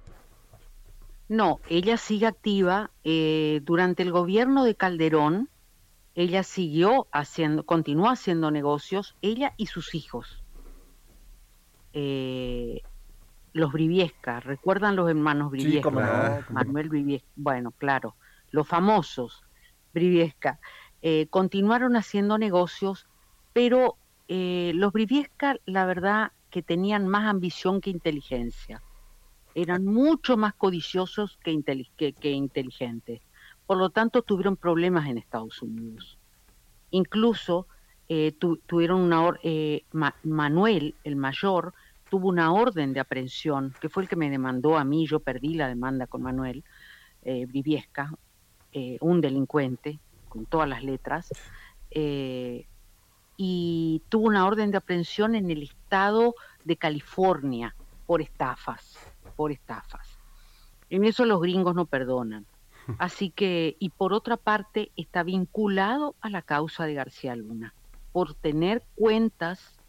[1.27, 2.91] No, ella sigue activa.
[3.03, 5.49] eh, durante el gobierno de Calderón,
[6.15, 10.43] ella siguió haciendo, continuó haciendo negocios, ella y sus hijos.
[11.93, 12.81] Eh,
[13.53, 15.89] los Briviesca, ¿recuerdan los hermanos Briviesca?
[15.91, 16.43] no.
[16.51, 18.17] Manuel Briviesca, bueno, claro,
[18.51, 19.41] los famosos
[19.93, 20.59] Briviesca,
[21.01, 23.07] eh, continuaron haciendo negocios,
[23.53, 28.83] pero eh, los Briviesca, la verdad, que tenían más ambición que inteligencia
[29.55, 33.21] eran mucho más codiciosos que, inteli- que- que inteligentes.
[33.65, 36.19] Por lo tanto, tuvieron problemas en Estados Unidos.
[36.91, 37.67] Incluso
[38.09, 41.73] eh, tu- tuvieron una or- eh, Ma- Manuel, el mayor,
[42.09, 45.55] tuvo una orden de aprehensión, que fue el que me demandó a mí, yo perdí
[45.55, 46.63] la demanda con Manuel
[47.21, 48.13] eh, Briviesca,
[48.73, 51.29] eh, un delincuente, con todas las letras,
[51.89, 52.67] eh,
[53.37, 58.95] y tuvo una orden de aprehensión en el estado de California por estafas,
[59.35, 60.19] por estafas.
[60.89, 62.45] En eso los gringos no perdonan.
[62.97, 67.75] Así que, y por otra parte, está vinculado a la causa de García Luna,
[68.11, 69.81] por tener cuentas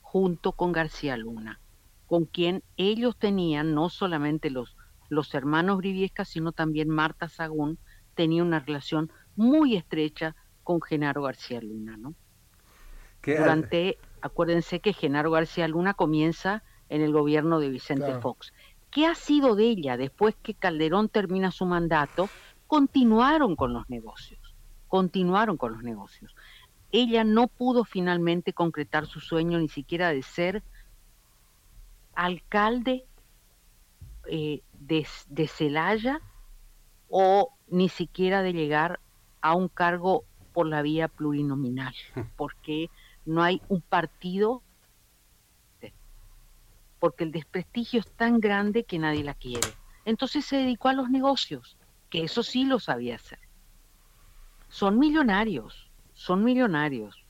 [0.00, 1.60] junto con García Luna,
[2.06, 4.76] con quien ellos tenían, no solamente los,
[5.08, 7.78] los hermanos Briviesca, sino también Marta Sagún,
[8.14, 12.14] tenía una relación muy estrecha con Genaro García Luna, ¿no?
[13.20, 18.20] ¿Qué- durante, acuérdense que Genaro García Luna comienza en el gobierno de Vicente Claro.
[18.20, 18.52] Fox.
[18.96, 22.30] ¿Qué ha sido de ella después que Calderón termina su mandato?
[22.66, 24.56] Continuaron con los negocios,
[24.88, 26.34] continuaron con los negocios.
[26.92, 30.62] Ella no pudo finalmente concretar su sueño ni siquiera de ser
[32.14, 33.04] alcalde
[34.30, 36.22] eh, de, de Celaya
[37.10, 39.00] o ni siquiera de llegar
[39.42, 41.94] a un cargo por la vía plurinominal,
[42.38, 42.88] porque
[43.26, 44.62] no hay un partido,
[47.06, 49.76] porque el desprestigio es tan grande que nadie la quiere.
[50.04, 51.76] Entonces se dedicó a los negocios,
[52.10, 53.38] que eso sí lo sabía hacer.
[54.68, 57.24] Son millonarios, son millonarios.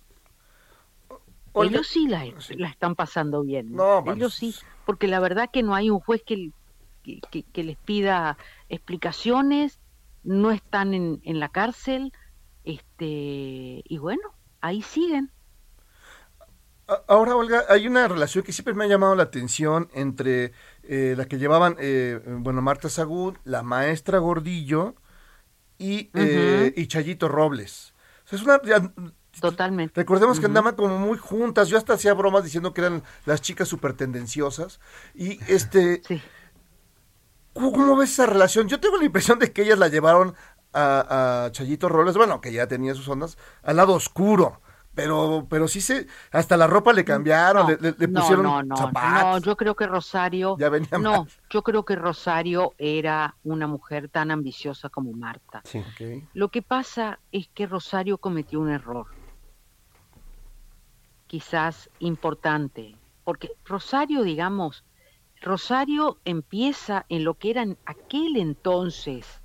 [1.52, 2.56] Olga- Ellos sí la, sí.
[2.56, 3.70] la están pasando bien.
[3.70, 4.54] No, Ellos sí,
[4.86, 6.52] porque la verdad que no hay un juez que,
[7.02, 8.38] que, que- que les pida
[8.70, 9.78] explicaciones,
[10.22, 12.12] no están en, en la cárcel,
[12.64, 14.22] este y bueno,
[14.62, 15.30] ahí siguen.
[17.08, 20.52] Ahora, Olga, hay una relación que siempre me ha llamado la atención entre
[20.84, 24.94] eh, la que llevaban, eh, bueno, Marta Sagún, la maestra Gordillo
[25.78, 27.92] y, eh, y Chayito Robles.
[28.24, 28.62] O sea, es una...
[28.62, 28.92] ya-
[29.40, 30.00] Totalmente.
[30.00, 31.68] Recordemos que andaban como muy juntas.
[31.68, 34.80] Yo hasta hacía bromas diciendo que eran las chicas súper tendenciosas.
[35.14, 36.22] Y este, Sí.
[37.52, 38.68] ¿cómo, cómo ves esa relación?
[38.68, 40.34] Yo tengo la impresión de que ellas la llevaron
[40.72, 44.62] a, a Chayito Robles, bueno, que ya tenía sus ondas, al lado oscuro.
[44.96, 49.22] Pero, pero sí se, hasta la ropa le cambiaron, No, le, pusieron no, no, zapatos.
[49.22, 51.28] no, yo creo que Rosario, Ya venía no, mal.
[51.50, 55.60] yo creo que Rosario era una mujer tan ambiciosa como Marta.
[55.64, 55.84] Sí.
[56.32, 59.06] Lo que pasa es que Rosario cometió un error,
[61.26, 64.82] quizás importante, porque Rosario, digamos,
[65.42, 69.42] Rosario empieza en lo que era en aquel entonces,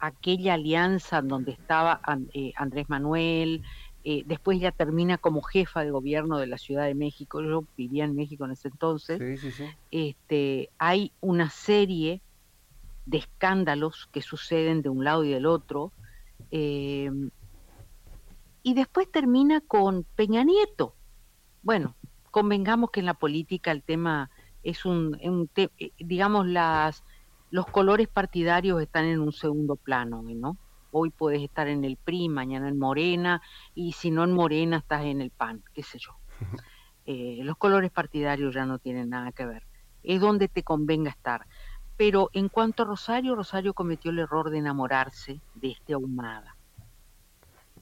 [0.00, 2.00] aquella alianza donde estaba
[2.32, 3.62] eh, Andrés Manuel,
[4.04, 8.04] eh, después ya termina como jefa de gobierno de la Ciudad de México, yo vivía
[8.04, 9.64] en México en ese entonces, Sí, sí, sí.
[9.90, 12.22] este, hay una serie
[13.06, 15.94] de escándalos que suceden de un lado y del otro,
[16.50, 17.10] eh,
[18.62, 20.96] y después termina con Peña Nieto.
[21.62, 21.96] Bueno,
[22.30, 24.30] convengamos que en la política el tema
[24.62, 27.02] es un, un te- eh, digamos, las,
[27.50, 30.58] los colores partidarios están en un segundo plano, ¿no?
[30.90, 33.42] Hoy puedes estar en el PRI, mañana en Morena,
[33.74, 36.12] y si no en Morena estás en el PAN, qué sé yo.
[37.06, 39.66] Eh, los colores partidarios ya no tienen nada que ver.
[40.04, 41.44] Es donde te convenga estar.
[41.96, 46.56] Pero en cuanto a Rosario, Rosario cometió el error de enamorarse de este Ahumada,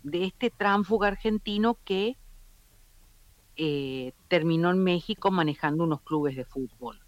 [0.02, 2.16] de este tránfuga argentino que
[3.56, 7.00] eh, terminó en México manejando unos clubes de fútbol,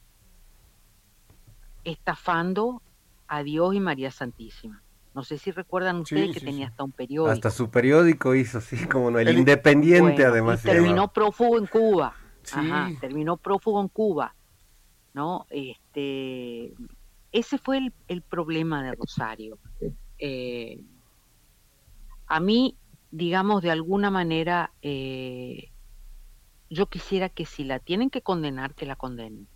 [1.85, 2.83] estafando
[3.29, 4.83] a Dios y María Santísima.
[5.15, 6.71] No sé si recuerdan Sí, ustedes que sí, tenía sí.
[6.71, 7.33] hasta un periódico.
[7.33, 10.65] Hasta su periódico hizo, sí, como no, el, El- Independiente Bueno, además.
[10.65, 12.15] y terminó prófugo en Cuba.
[12.43, 12.55] Sí.
[12.59, 14.35] Ajá, terminó prófugo en Cuba.
[15.13, 15.47] ¿No?
[15.51, 16.73] Este,
[17.33, 19.59] ese fue el, el problema de Rosario.
[20.19, 20.81] Eh,
[22.29, 22.77] a mí,
[23.11, 25.71] digamos, de alguna manera, eh,
[26.71, 29.49] yo quisiera que si la tienen que condenar, que la condenen.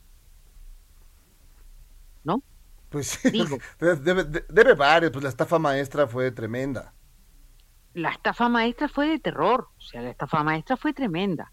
[2.24, 2.42] ¿No?
[2.94, 3.64] Pues Digo.
[3.80, 6.94] debe, debe, debe varios, pues la estafa maestra fue tremenda.
[7.94, 11.52] la estafa maestra fue de terror, o sea, la estafa maestra fue tremenda.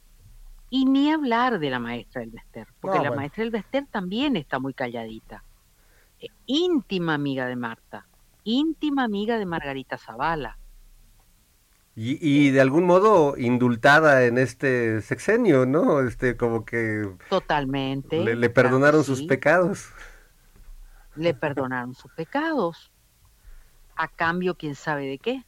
[0.69, 3.21] Y ni hablar de la maestra del Bester, porque No, la bueno.
[3.21, 5.45] maestra del Bester también está muy calladita.
[6.19, 8.09] Eh, íntima amiga de Marta,
[8.43, 10.59] íntima amiga de Margarita Zavala.
[11.95, 15.99] Y, y de algún modo indultada en este sexenio, ¿no?
[16.01, 18.29] Este, como que Totalmente.
[18.35, 19.89] le, perdonaron sus sí, pecados.
[21.15, 22.91] Le perdonaron sus pecados.
[23.95, 25.43] A cambio, quién sabe de qué.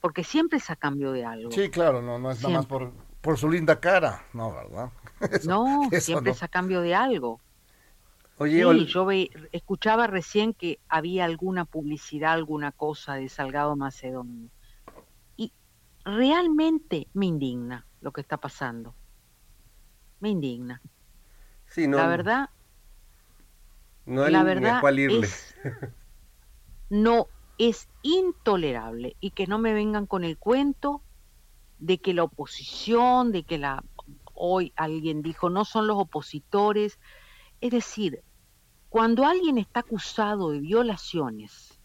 [0.00, 1.50] Porque siempre es a cambio de algo.
[1.50, 4.90] Sí, claro, no, no es nada más por, por su linda cara, no, ¿verdad?
[5.32, 6.36] Eso- no, eso siempre no.
[6.36, 7.40] es a cambio de algo.
[8.38, 13.74] Oye, Sí, Ol- yo ve- escuchaba recién que había alguna publicidad, alguna cosa de Salgado
[13.76, 14.50] Macedonio.
[15.36, 15.52] Y
[16.04, 18.94] realmente me indigna lo que está pasando.
[20.20, 20.80] Me indigna.
[21.68, 22.50] sí, no, la verdad,
[24.06, 25.26] no hay la ni verdad a cuál irle.
[25.26, 25.54] es
[26.88, 31.02] no es intolerable y que no me vengan con el cuento
[31.78, 33.84] de que la oposición, de que la
[34.34, 36.98] hoy alguien dijo no son los opositores,
[37.60, 38.22] es decir,
[38.90, 41.80] cuando alguien está acusado de violaciones,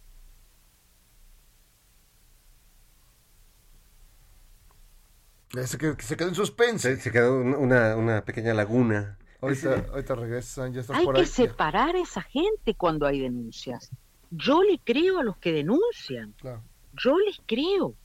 [5.68, 6.96] Se quedó, se quedó en suspense.
[6.96, 9.18] Se, se quedó un- una, una pequeña laguna.
[9.42, 11.28] Ahorita, ahorita regresan, ya estás hay por que ahí.
[11.28, 13.90] separar a esa gente cuando hay denuncias.
[14.30, 16.34] Yo le creo a los que denuncian.
[16.40, 16.62] Claro.
[16.94, 17.96] Yo les creo.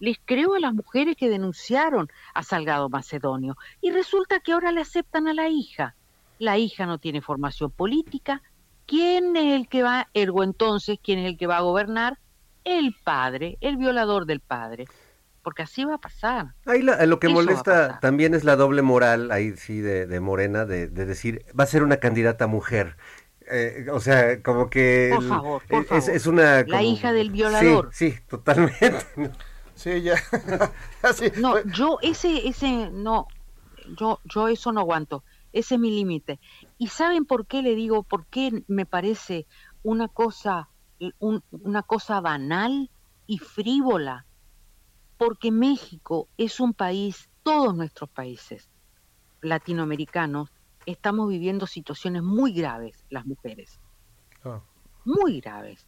[0.00, 3.56] Les creo a las mujeres que denunciaron a Salgado Macedonio.
[3.80, 5.94] Y resulta que ahora le aceptan a la hija.
[6.38, 8.42] La hija no tiene formación política.
[8.86, 12.18] ¿Quién es el que va, ergo entonces, quién es el que va a gobernar?
[12.64, 14.86] El padre, el violador del padre.
[15.48, 16.48] Porque así va a pasar.
[16.66, 20.20] Ahí la- lo que Eso molesta también es la doble moral, ahí sí, de, de
[20.20, 22.98] Morena, de, de decir, va a ser una candidata mujer.
[23.50, 25.10] Eh, o sea, como que...
[25.14, 26.10] Por el- favor, por es, favor.
[26.10, 26.42] es una...
[26.64, 27.88] La como- hija del violador.
[27.94, 29.06] Sí, sí, totalmente.
[29.74, 30.16] Sí, ya.
[31.02, 33.26] Así, No, yo ese, ese, no,
[33.98, 35.24] yo, yo eso no aguanto.
[35.54, 36.40] Ese es mi límite.
[36.76, 39.46] ¿Y saben por qué le digo, por qué me parece
[39.82, 40.68] una cosa,
[41.20, 42.90] un- una cosa banal
[43.26, 44.26] y frívola?
[45.18, 48.68] Porque México es un país, todos nuestros países
[49.42, 50.50] latinoamericanos,
[50.86, 53.78] estamos viviendo situaciones muy graves, las mujeres,
[55.04, 55.86] muy graves.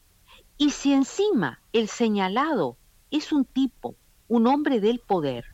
[0.59, 2.77] Y si encima el señalado
[3.11, 3.95] es un tipo,
[4.29, 5.47] un hombre del poder,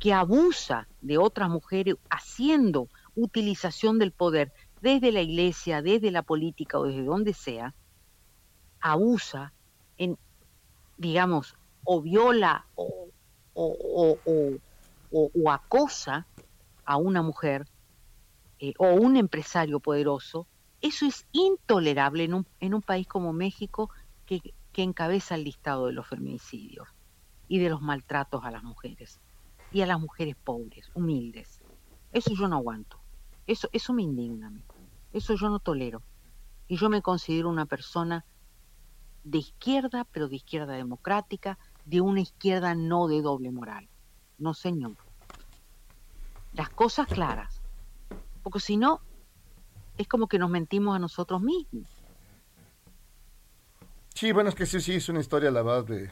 [0.00, 6.78] que abusa de otras mujeres haciendo utilización del poder desde la iglesia, desde la política
[6.78, 7.74] o desde donde sea,
[8.80, 9.52] abusa
[9.98, 10.18] en,
[10.96, 11.54] digamos,
[11.84, 13.10] o viola o,
[13.54, 16.28] o, o- o- acosa
[16.84, 17.66] a una mujer
[18.58, 20.48] eh, o un empresario poderoso,
[20.80, 23.90] eso es intolerable en un, en un país como México
[24.24, 24.40] que,
[24.72, 26.88] que encabeza el listado de los feminicidios.
[27.48, 29.20] y de los maltratos a las mujeres
[29.70, 31.62] y a las mujeres pobres, humildes.
[32.12, 33.04] Eso yo no aguanto.
[33.46, 34.66] Eso, eso me indigna a mí.
[35.12, 36.04] Eso yo no tolero.
[36.68, 38.26] Y yo me considero una persona
[39.22, 41.58] de izquierda, pero de izquierda democrática,
[41.90, 43.88] de una izquierda no de doble moral.
[44.38, 44.96] No, señor.
[46.54, 47.60] Las cosas claras.
[48.42, 49.00] Porque si no,
[49.98, 51.88] es como que nos mentimos a nosotros mismos.
[54.14, 56.10] Sí, bueno, es que sí, sí, es una historia la verdad de...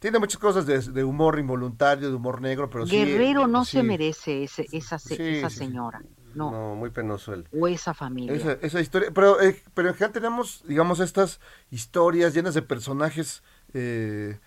[0.00, 2.96] Tiene muchas cosas de, de humor involuntario, de humor negro, pero sí...
[2.96, 3.72] Guerrero no sí.
[3.78, 5.64] se merece ese, esa, se- Sí, esa sí, sí.
[5.66, 6.02] señora.
[6.34, 6.50] No.
[6.50, 7.48] No, muy penoso él.
[7.52, 8.34] O esa familia.
[8.34, 11.40] Esa, esa historia, pero, eh, pero en general tenemos, digamos, estas
[11.70, 13.42] historias llenas de personajes,
[13.74, 14.38] eh,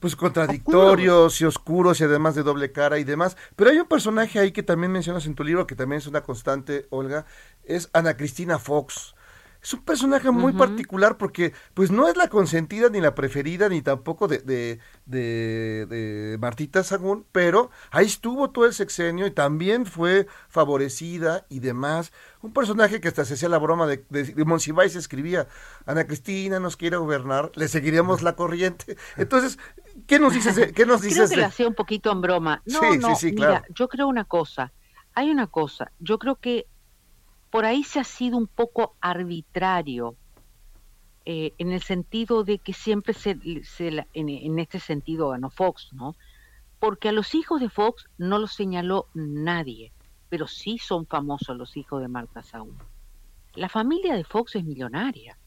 [0.00, 3.36] pues contradictorios y oscuros y además de doble cara y demás.
[3.56, 6.22] Pero hay un personaje ahí que también mencionas en tu libro, que también es una
[6.22, 7.26] constante, Olga,
[7.64, 9.14] es Ana Cristina Fox.
[9.60, 13.82] Es un personaje muy particular porque pues no es la consentida ni la preferida ni
[13.82, 19.84] tampoco de, de, de, de Martita Sagún, pero ahí estuvo todo el sexenio y también
[19.84, 22.12] fue favorecida y demás.
[22.40, 25.48] Un personaje que hasta se hacía la broma de, de, de Monsiváis escribía,
[25.86, 28.96] Ana Cristina nos quiere gobernar, le seguiríamos la corriente.
[29.16, 29.58] Entonces,
[30.06, 30.54] ¿qué nos dices?
[30.54, 31.30] de- ¿Qué nos Creo dices?
[31.30, 32.62] que de- lo hacía un poquito en broma.
[32.64, 33.64] No, Sí, sí, no, sí, mira, claro.
[33.74, 34.72] yo creo una cosa.
[35.14, 35.90] Hay una cosa.
[35.98, 36.66] Yo creo que
[37.50, 40.16] por ahí se ha sido un poco arbitrario
[41.24, 43.38] eh, en el sentido de que siempre se,
[43.80, 46.14] en, en este sentido ganó Fox, ¿no?
[46.78, 49.92] Porque a los hijos de Fox no los señaló nadie,
[50.28, 52.76] pero sí son famosos los hijos de Marta Saúl.
[53.54, 55.38] La familia de Fox es millonaria,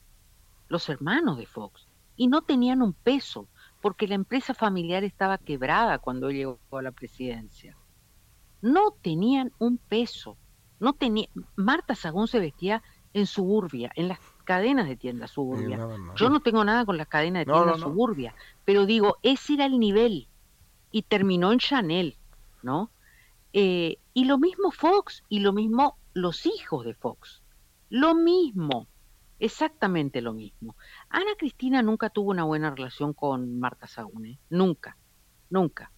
[0.67, 3.47] los hermanos de Fox, y no tenían un peso,
[3.81, 7.77] porque la empresa familiar estaba quebrada cuando llegó a la presidencia.
[8.61, 10.37] No tenían un peso.
[10.81, 12.81] No tenía, Marta Sagún se vestía
[13.13, 15.77] en suburbia, en las cadenas de tiendas suburbia.
[16.15, 18.33] Yo no tengo nada con las cadenas de tiendas suburbia,
[18.65, 20.27] pero digo, ese era el nivel.
[20.91, 22.17] Y terminó en Chanel,
[22.63, 22.89] ¿no?
[23.53, 27.43] Eh, y lo mismo Fox, y lo mismo los hijos de Fox.
[27.89, 28.87] Lo mismo,
[29.37, 30.75] exactamente lo mismo.
[31.09, 34.39] Ana Cristina nunca tuvo una buena relación con Marta Sagún, ¿eh?
[34.49, 34.97] nunca,
[35.51, 35.91] nunca.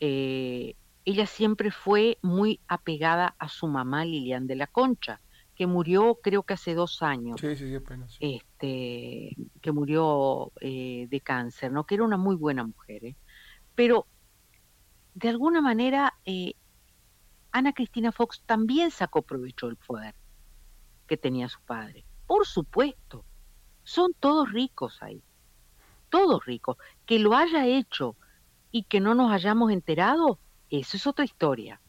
[0.00, 0.74] Eh,
[1.04, 5.20] ella siempre fue muy apegada a su mamá Lilian de la Concha,
[5.54, 8.16] que murió creo que hace dos años Sí, sí, sí, apenas.
[8.20, 11.84] este, que murió eh, de cáncer, ¿no?
[11.84, 13.16] Que era una muy buena mujer, ¿eh?
[13.74, 14.06] Pero
[15.14, 16.54] de alguna manera eh,
[17.52, 20.14] Ana Cristina Fox también sacó provecho del poder
[21.06, 22.04] que tenía su padre.
[22.26, 23.24] Por supuesto,
[23.82, 25.20] son todos ricos ahí,
[26.08, 26.76] todos ricos.
[27.06, 28.16] Que lo haya hecho
[28.70, 30.38] y que no nos hayamos enterado,
[30.70, 31.80] eso es otra historia.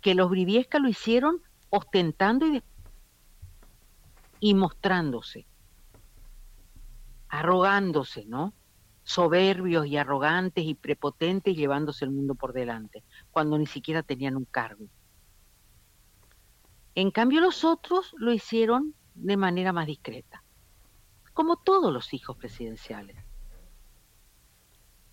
[0.00, 1.40] Que los Briviesca lo hicieron
[1.70, 2.62] ostentando y
[4.42, 5.46] y mostrándose,
[7.28, 8.52] arrogándose, ¿no?
[9.04, 14.44] Soberbios y arrogantes y prepotentes llevándose el mundo por delante, cuando ni siquiera tenían un
[14.44, 14.86] cargo.
[16.96, 20.42] En cambio los otros lo hicieron de manera más discreta,
[21.32, 23.21] como todos los hijos presidenciales.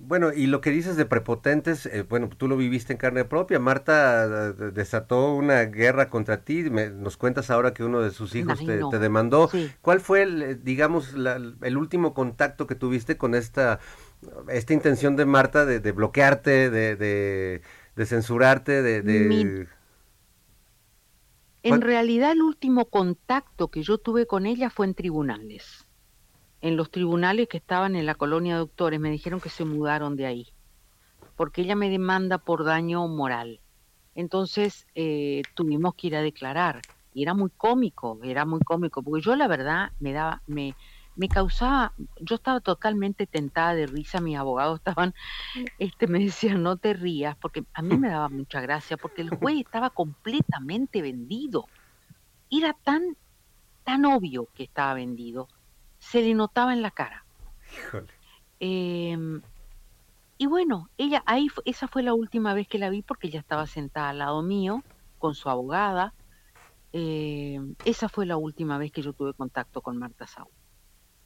[0.01, 3.59] Bueno, y lo que dices de prepotentes, eh, bueno, tú lo viviste en carne propia.
[3.59, 6.63] Marta eh, desató una guerra contra ti.
[6.69, 8.89] me- nos cuentas ahora que uno de sus hijos Ay, te, no.
[8.89, 9.49] te demandó.
[9.49, 9.69] Sí.
[9.81, 13.79] ¿Cuál fue, el, eh, digamos, la- el último contacto que tuviste con esta,
[14.49, 17.61] esta intención de Marta de, de bloquearte, de, de,
[17.95, 19.03] de censurarte, de...
[19.03, 19.65] Mi-
[21.63, 25.87] En ¿Cuál- realidad el último contacto que yo tuve con ella fue en tribunales.
[26.61, 30.15] En los tribunales que estaban en la colonia de doctores me dijeron que se mudaron
[30.15, 30.47] de ahí,
[31.35, 33.61] porque ella me demanda por daño moral.
[34.15, 39.23] Entonces eh, tuvimos que ir a declarar y era muy cómico, era muy cómico, porque
[39.23, 40.77] yo la verdad me daba, me,
[41.15, 45.13] me causaba, yo estaba totalmente tentada de risa, mis abogados estaban,
[45.77, 49.31] este, me decían no te rías, porque a mí me daba mucha gracia, porque el
[49.31, 51.71] juez estaba completamente vendido,
[52.49, 53.17] era tan,
[53.83, 55.51] tan obvio que estaba vendido,
[55.99, 57.25] se le notaba en la cara.
[57.71, 58.13] Híjole.
[58.59, 59.17] Eh,
[60.41, 63.67] y bueno, ella ahí esa fue la última vez que la vi porque ella estaba
[63.67, 64.83] sentada al lado mío
[65.17, 66.13] con su abogada.
[66.93, 70.53] Eh, esa fue la última vez que yo tuve contacto con Marta Saúl.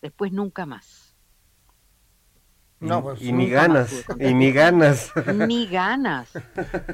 [0.02, 1.16] Después nunca más.
[2.80, 5.14] No, pues, y ni nunca más ganas, y ni ganas.
[5.36, 6.34] Ni ganas,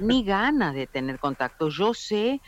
[0.01, 1.69] ni ganas de tener contacto.
[1.69, 2.41] Yo sé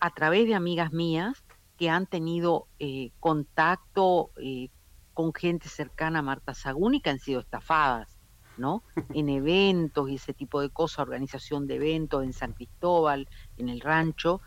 [0.00, 1.43] a través de amigas mías
[1.76, 4.70] que han tenido eh, contacto eh,
[5.12, 8.18] con gente cercana a Marta Sagún y que han sido estafadas,
[8.56, 8.84] ¿no?
[9.12, 13.80] En eventos y ese tipo de cosas, organización de eventos en San Cristóbal, en el
[13.80, 14.40] rancho,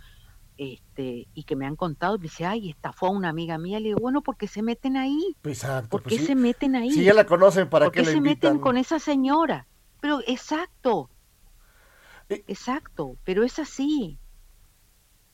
[0.57, 3.80] este, y que me han contado, me dice, ay, estafó a una amiga mía.
[3.80, 5.38] Le digo, bueno, porque se meten ahí?
[5.43, 5.89] Exacto.
[5.89, 6.25] ¿Por pues qué sí.
[6.28, 6.91] se meten ahí?
[6.91, 8.53] Si ya la conocen, ¿para ¿Por qué qué la se invitan?
[8.53, 9.67] meten con esa señora?
[9.99, 11.11] Pero exacto,
[12.30, 12.43] Eh.
[12.47, 14.21] exacto, pero es así,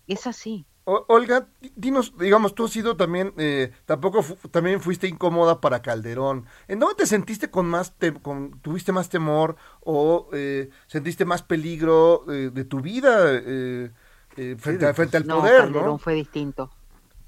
[0.07, 0.65] es así.
[0.85, 5.61] O- Olga, di- dinos, digamos, tú has sido también, eh, tampoco fu- también fuiste incómoda
[5.61, 6.45] para Calderón.
[6.67, 11.41] ¿En dónde te sentiste con más, te- con, tuviste más temor o eh, sentiste más
[11.41, 13.91] peligro eh, de tu vida eh,
[14.35, 15.97] eh, frente, a- frente al no, poder, Calderón no?
[15.97, 16.69] fue distinto.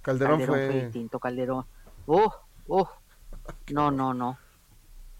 [0.02, 0.68] Calderón, Calderón fue...
[0.72, 1.66] fue distinto, Calderón.
[2.08, 2.34] Oh,
[2.68, 2.90] oh.
[3.72, 4.38] No, no, no.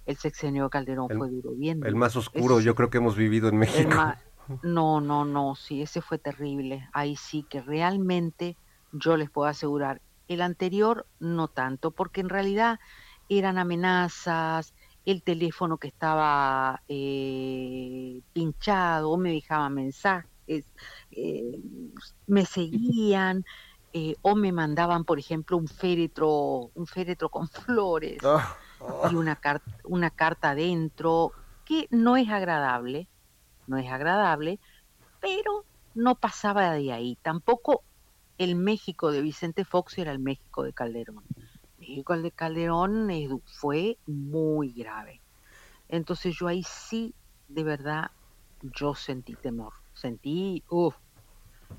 [0.06, 3.16] El sexenio de Calderón El- fue duro, bien El más oscuro, yo creo que hemos
[3.16, 3.90] vivido en el México.
[4.62, 6.88] No, no, no, sí, ese fue terrible.
[6.94, 8.58] Ahí sí que realmente
[8.92, 10.02] yo les puedo asegurar.
[10.28, 12.78] El anterior no tanto, porque en realidad
[13.28, 14.74] eran amenazas,
[15.06, 20.72] el teléfono que estaba eh, pinchado, me dejaban mensajes,
[21.12, 21.42] eh,
[22.28, 23.44] me seguían,
[23.94, 28.34] eh, o me mandaban, por ejemplo, un féretro, un féretro con flores
[28.80, 31.36] Ah, y una, car- una carta adentro,
[31.66, 33.10] que no es agradable,
[33.68, 34.60] no es agradable,
[35.22, 37.18] pero no pasaba de ahí.
[37.22, 37.84] Tampoco
[38.38, 41.24] el México de Vicente Fox era el México de Calderón.
[41.80, 43.10] México de Calderón
[43.46, 45.22] fue muy grave.
[45.88, 47.14] Entonces yo ahí sí,
[47.48, 48.12] de verdad,
[48.62, 50.96] yo sentí temor, sentí, uff,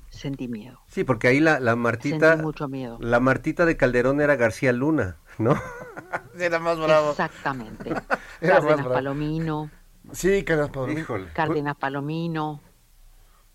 [0.09, 2.97] sentí miedo, Sí, porque ahí la, la Martita, sentí mucho miedo.
[3.01, 5.55] la Martita de Calderón era García Luna, ¿no?
[6.39, 7.11] era más bravo.
[7.11, 7.89] Exactamente.
[8.41, 8.93] Era más Cárdenas bravo.
[8.93, 9.71] Palomino,
[10.11, 10.99] Sí, Cárdenas Palomino.
[10.99, 11.27] Híjole.
[11.33, 12.61] Cárdenas Palomino,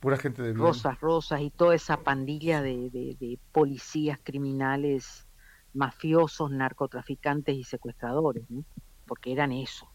[0.01, 0.59] Pura gente de bien.
[0.61, 5.27] Rosas Rosas y toda esa pandilla de, de- de policías criminales,
[5.75, 8.65] mafiosos, narcotraficantes y secuestradores, ¿no?
[9.07, 9.89] porque eran eso.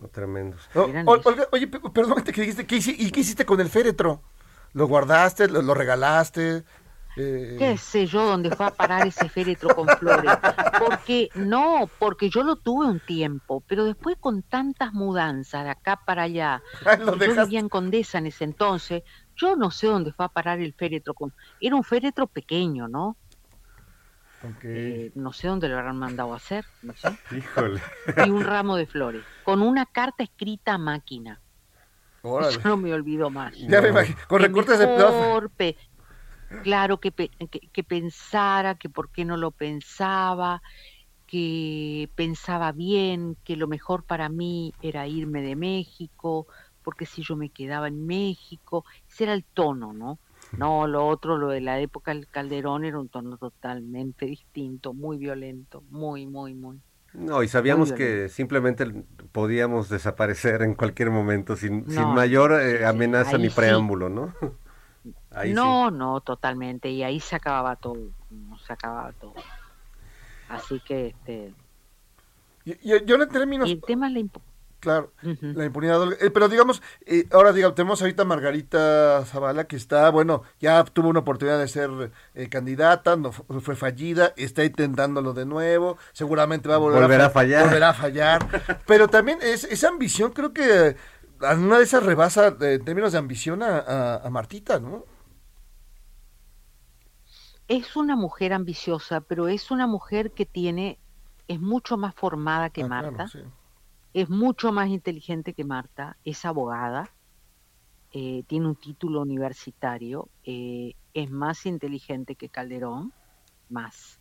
[0.00, 0.68] No, tremendos.
[0.74, 1.28] O- Eran Ol- eso.
[1.28, 4.22] Olga, oye, pe- perdón que dijiste, ¿qué ¿y qué hiciste con el féretro?
[4.72, 5.48] ¿Lo guardaste?
[5.48, 6.64] ¿Lo, lo regalaste?
[7.18, 10.30] Eh, ¿Qué sé yo dónde fue a parar ese féretro con flores?
[10.78, 16.00] Porque no, porque yo lo tuve un tiempo, pero después con tantas mudanzas de acá
[16.06, 16.62] para allá,
[16.98, 17.42] lo yo dejaste.
[17.42, 19.02] vivía en Condesa en ese entonces,
[19.36, 21.32] yo no sé dónde fue a parar el féretro con...
[21.58, 23.16] Era un féretro pequeño, ¿no?
[24.64, 27.08] Eh, no sé dónde lo habrán mandado a hacer, no sé.
[27.36, 27.80] Híjole.
[28.24, 31.40] y un ramo de flores, con una carta escrita a máquina.
[32.22, 32.58] Órale.
[32.58, 33.56] Eso no me olvido más.
[33.56, 34.86] Ya me imagino, con recortes de
[35.56, 35.76] pe-
[36.62, 37.28] Claro, que, que,
[37.72, 40.62] que pensara, que por qué no lo pensaba,
[41.26, 46.46] que pensaba bien, que lo mejor para mí era irme de México,
[46.82, 50.18] porque si yo me quedaba en México, ese era el tono, ¿no?
[50.56, 55.18] No, lo otro, lo de la época del Calderón era un tono totalmente distinto, muy
[55.18, 56.80] violento, muy, muy, muy.
[57.12, 58.86] No, y sabíamos que simplemente
[59.32, 63.56] podíamos desaparecer en cualquier momento sin, sin mayor eh, amenaza ni sí.
[63.56, 64.34] preámbulo, ¿no?
[65.30, 65.54] Ahí sí.
[65.54, 66.88] no, no, totalmente.
[66.90, 67.98] Y ahí se acababa todo.
[68.66, 69.34] Se acababa todo.
[70.48, 71.54] Así que, este.
[72.64, 74.20] Yo, yo- yo en términos, Y el tema es la
[74.80, 76.12] claro, la impunidad.
[76.20, 80.84] Eh, pero digamos, eh, ahora digamos, tenemos ahorita a Margarita Zavala que está, bueno, ya
[80.84, 81.90] tuvo una oportunidad de ser
[82.34, 87.26] eh, candidata, no fu- fue fallida, está intentándolo de nuevo, seguramente va a volver Volverá
[87.26, 87.64] a fa- fallar.
[87.64, 88.46] Volverá a fallar.
[88.86, 90.96] pero también es, esa ambición creo que
[91.40, 95.04] a una de esas rebasa eh, en términos de ambición a, a- a Martita, ¿no?
[97.68, 100.98] Es una mujer ambiciosa, pero es una mujer que tiene.
[101.46, 103.28] Es mucho más formada que Ah, claro, Marta.
[103.28, 103.40] sí.
[104.14, 106.16] Es mucho más inteligente que Marta.
[106.24, 107.10] Es abogada.
[108.10, 110.30] eh, tiene un título universitario.
[110.44, 113.12] eh, es más inteligente que Calderón.
[113.68, 114.18] Más.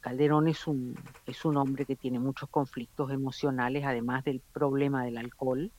[0.00, 0.94] Calderón es un,
[1.26, 5.72] es un hombre que tiene muchos conflictos emocionales, además del problema del alcohol,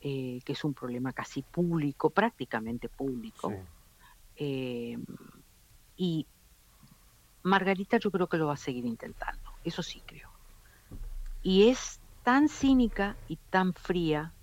[0.00, 3.50] eh, que es un problema casi público, prácticamente público.
[3.50, 3.56] Sí.
[4.36, 4.96] Eh,
[5.96, 6.26] y
[7.42, 10.30] Margarita yo creo que lo va a seguir intentando, eso sí creo.
[11.42, 14.34] Y es tan cínica y tan fría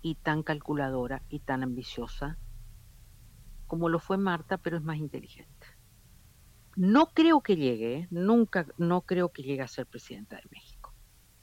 [0.00, 2.38] y tan calculadora y tan ambiciosa
[3.66, 5.66] como lo fue Marta, pero es más inteligente.
[6.76, 8.08] No creo que llegue, ¿eh?
[8.10, 10.94] nunca, no creo que llegue a ser presidenta de México,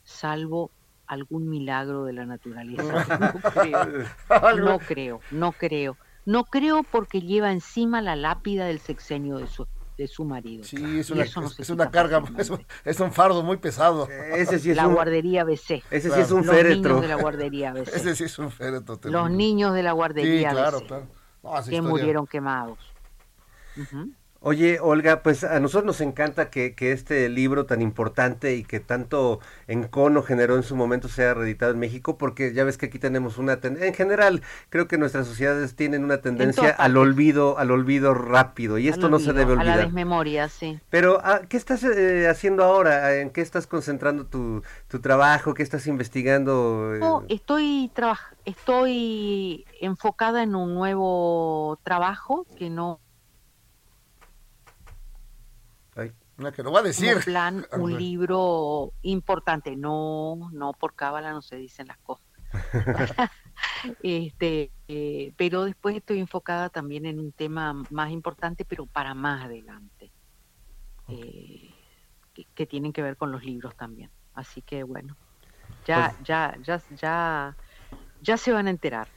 [0.02, 0.72] salvo
[1.06, 2.82] algún milagro de la naturaleza.
[3.20, 4.06] No creo.
[4.56, 5.98] No creo, no creo.
[6.26, 9.66] No creo porque lleva encima la lápida del sexenio de su,
[9.98, 10.64] de su marido.
[10.64, 14.08] Sí, es una, eso no es, una carga, es un, es un fardo muy pesado.
[14.08, 15.82] Ese sí es la un, guardería BC.
[15.90, 16.76] ese sí es un Los féretro.
[16.94, 17.88] niños de la guardería BC.
[17.94, 18.98] Ese sí es un féretro.
[19.04, 21.06] Los niños de la Sí, guardería claro, BC, claro.
[21.42, 22.78] No, esa que historia- murieron quemados.
[23.76, 24.10] Ujú.
[24.46, 28.78] Oye, Olga, pues a nosotros nos encanta que, que este libro tan importante y que
[28.78, 32.98] tanto encono generó en su momento sea reeditado en México, porque ya ves que aquí
[32.98, 37.70] tenemos una tendencia, en general, creo que nuestras sociedades tienen una tendencia al olvido, al
[37.70, 39.84] olvido rápido, y esto no se debe A la olvidar.
[39.86, 40.78] desmemoria, sí.
[40.90, 43.16] Pero, ah, ¿qué estás eh, haciendo ahora?
[43.16, 45.54] ¿En qué estás concentrando tu, tu trabajo?
[45.54, 46.92] ¿Qué estás investigando?
[47.00, 53.00] No, Eh, estoy trabaj- estoy enfocada en un nuevo trabajo que no
[56.38, 57.12] Una que lo va a decir.
[57.12, 59.76] como plan un libro importante.
[59.76, 62.26] No, no por cábala no se dicen las cosas.
[64.02, 69.44] este, eh, pero después estoy enfocada también en un tema más importante, pero para más
[69.44, 70.12] adelante,
[71.08, 71.70] eh,
[72.32, 74.10] que, que tienen que ver con los libros también.
[74.34, 75.16] Así que bueno,
[75.86, 77.56] ya, ya, ya, ya,
[78.20, 79.08] ya se van a enterar.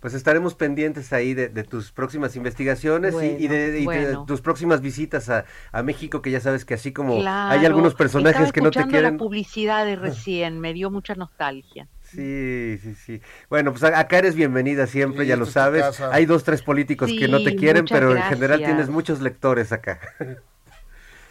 [0.00, 4.40] Pues estaremos pendientes ahí de, de tus próximas investigaciones y- y, de, y Bueno, tus
[4.40, 8.60] próximas visitas a, a México, que ya sabes que así como hay algunos personajes que
[8.60, 9.14] no te quieren.
[9.14, 11.88] la publicidad de recién, me dio mucha nostalgia.
[12.02, 13.20] Sí, sí, sí.
[13.50, 16.00] Bueno, pues acá eres bienvenida siempre, Sí, ya lo sabes.
[16.00, 20.00] Hay dos, tres políticos que no te quieren, pero en general tienes muchos lectores acá.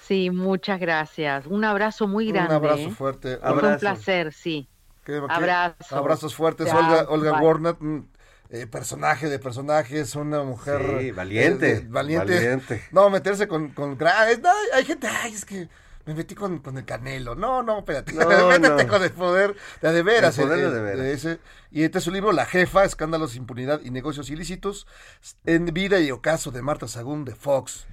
[0.01, 1.45] Sí, muchas gracias.
[1.47, 2.53] Un abrazo muy Un grande.
[2.55, 2.91] abrazo ¿eh?
[2.91, 3.37] fuerte.
[3.37, 3.79] Fue un Abrazo.
[3.79, 4.67] placer, sí.
[5.03, 5.95] ¿Qué- qué- Abrazo.
[5.95, 6.67] Abrazos fuertes.
[6.73, 7.39] Olga, Olga bye.
[8.49, 10.81] Eh, personaje de personajes, una mujer.
[11.01, 12.33] Sí, valiente, eh, de- valiente.
[12.35, 12.83] valiente.
[12.91, 13.69] No, meterse con.
[13.69, 13.97] con
[14.29, 15.67] es- no, hay, gente, ay, es que
[16.05, 17.35] me metí con, con el canelo.
[17.35, 18.13] No, no, espérate.
[18.13, 18.89] No, Métete no.
[18.89, 20.37] con el poder de, de veras.
[20.37, 21.05] El poder de eh, de veras.
[21.05, 21.39] ese.
[21.71, 24.87] Y este es su libro, La Jefa, Escándalos, Impunidad y Negocios Ilícitos,
[25.45, 27.85] en vida y ocaso de Marta Sagún de Fox.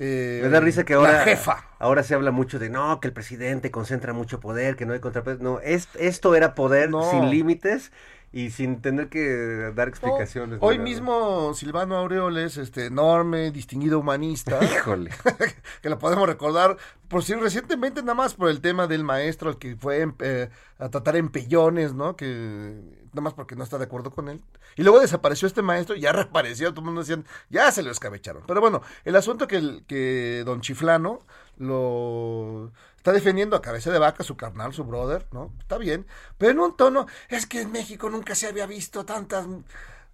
[0.00, 1.64] Eh, Me da risa que ahora, La Jefa.
[1.78, 5.00] ahora se habla mucho de no, que el presidente concentra mucho poder, que no hay
[5.00, 5.38] contrapeso.
[5.40, 7.08] No, es, esto era poder No.
[7.08, 7.92] sin límites
[8.32, 10.58] y sin tener que dar explicaciones.
[10.62, 15.10] Hoy mismo Silvano Aureoles, este enorme, distinguido humanista, Híjole.
[15.82, 16.78] que lo podemos recordar,
[17.08, 20.48] por si recientemente nada más por el tema del maestro al que fue em- eh,
[20.78, 22.16] a tratar en pellones, ¿no?
[22.16, 24.42] Que nada más porque no está de acuerdo con él.
[24.76, 27.90] Y luego desapareció este maestro y ya reapareció, todo el mundo decían, ya se lo
[27.90, 28.42] escabecharon.
[28.46, 31.20] Pero bueno, el asunto que, el- que don Chiflano
[31.58, 35.52] lo está defendiendo a cabeza de vaca, su carnal, su brother, ¿no?
[35.60, 36.06] Está bien,
[36.38, 39.46] pero en un tono, es que en México nunca se había visto tantas...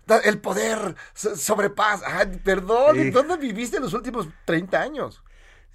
[0.07, 2.19] ta- El poder so- sobrepasa.
[2.19, 2.99] Ay, perdón.
[2.99, 5.23] ¿en dónde viviste los últimos 30 años?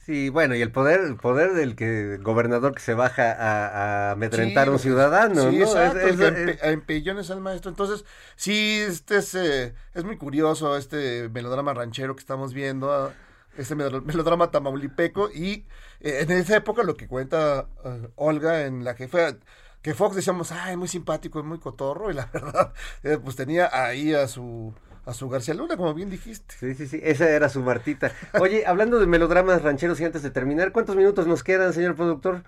[0.06, 4.12] Sí, bueno, y el poder, el poder del que gobernador que se baja a, a
[4.12, 5.64] amedrentar a un ciudadano, sí, ¿no?
[5.66, 7.70] exacto, Es- que es- a empellones al maestro.
[7.70, 8.04] Entonces,
[8.36, 13.14] sí, este es, eh, es muy curioso este melodrama ranchero que estamos viendo, ah,
[13.58, 15.66] este melo- melodrama tamaulipeco, y
[16.02, 19.38] eh, en esa época lo que cuenta eh, Olga en la jefa,
[19.82, 22.74] que Fox decíamos, ay, muy simpático, muy cotorro, y la verdad,
[23.04, 24.74] eh, pues tenía ahí a su,
[25.06, 26.56] a su García Luna, como bien dijiste.
[26.58, 28.12] Sí, sí, sí, esa era su Martita.
[28.40, 32.44] Oye, hablando de melodramas rancheros y antes de terminar, ¿cuántos minutos nos quedan, señor productor?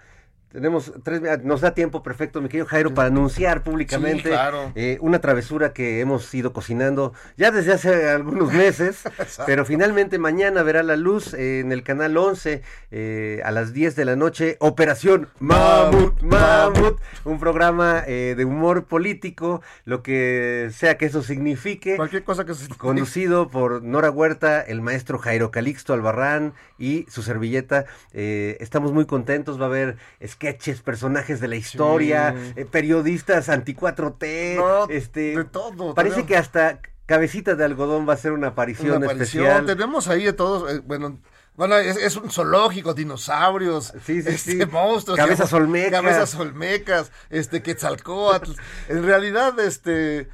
[0.56, 4.72] Tenemos tres, ah, nos da tiempo perfecto, mi querido Jairo, para anunciar públicamente Sí, claro.
[4.74, 9.04] eh, una travesura que hemos ido cocinando ya desde hace algunos meses,
[9.46, 13.98] pero finalmente mañana verá la luz eh, en el canal 11 eh, a las 10
[13.98, 21.08] de la noche, Operación Mamut, Mamut, un programa de humor político, lo que sea que
[21.08, 21.98] eso signifique.
[21.98, 22.70] Cualquier cosa que se...
[22.70, 27.86] Conducido por Nora Huerta, el maestro Jairo Calixto Albarrán y su servilleta.
[28.14, 29.98] Estamos muy contentos, va a haber
[30.46, 32.54] sketches, personajes de la historia, Sí.
[32.58, 34.56] eh, periodistas anti-4T.
[34.58, 38.48] No, este, de todo, Parece tenemos- que hasta Cabecita de Algodón va a ser una
[38.48, 39.46] aparición, Una aparición.
[39.46, 39.66] especial.
[39.66, 41.20] Tenemos ahí de todos, eh, bueno,
[41.56, 44.66] bueno, es, es un zoológico, dinosaurios, Sí, sí, este, sí.
[44.72, 45.92] monstruos, Cabezas digamos, olmecas.
[46.02, 48.52] cabezas olmecas, este, Quetzalcóatl.
[48.90, 50.28] en realidad, este,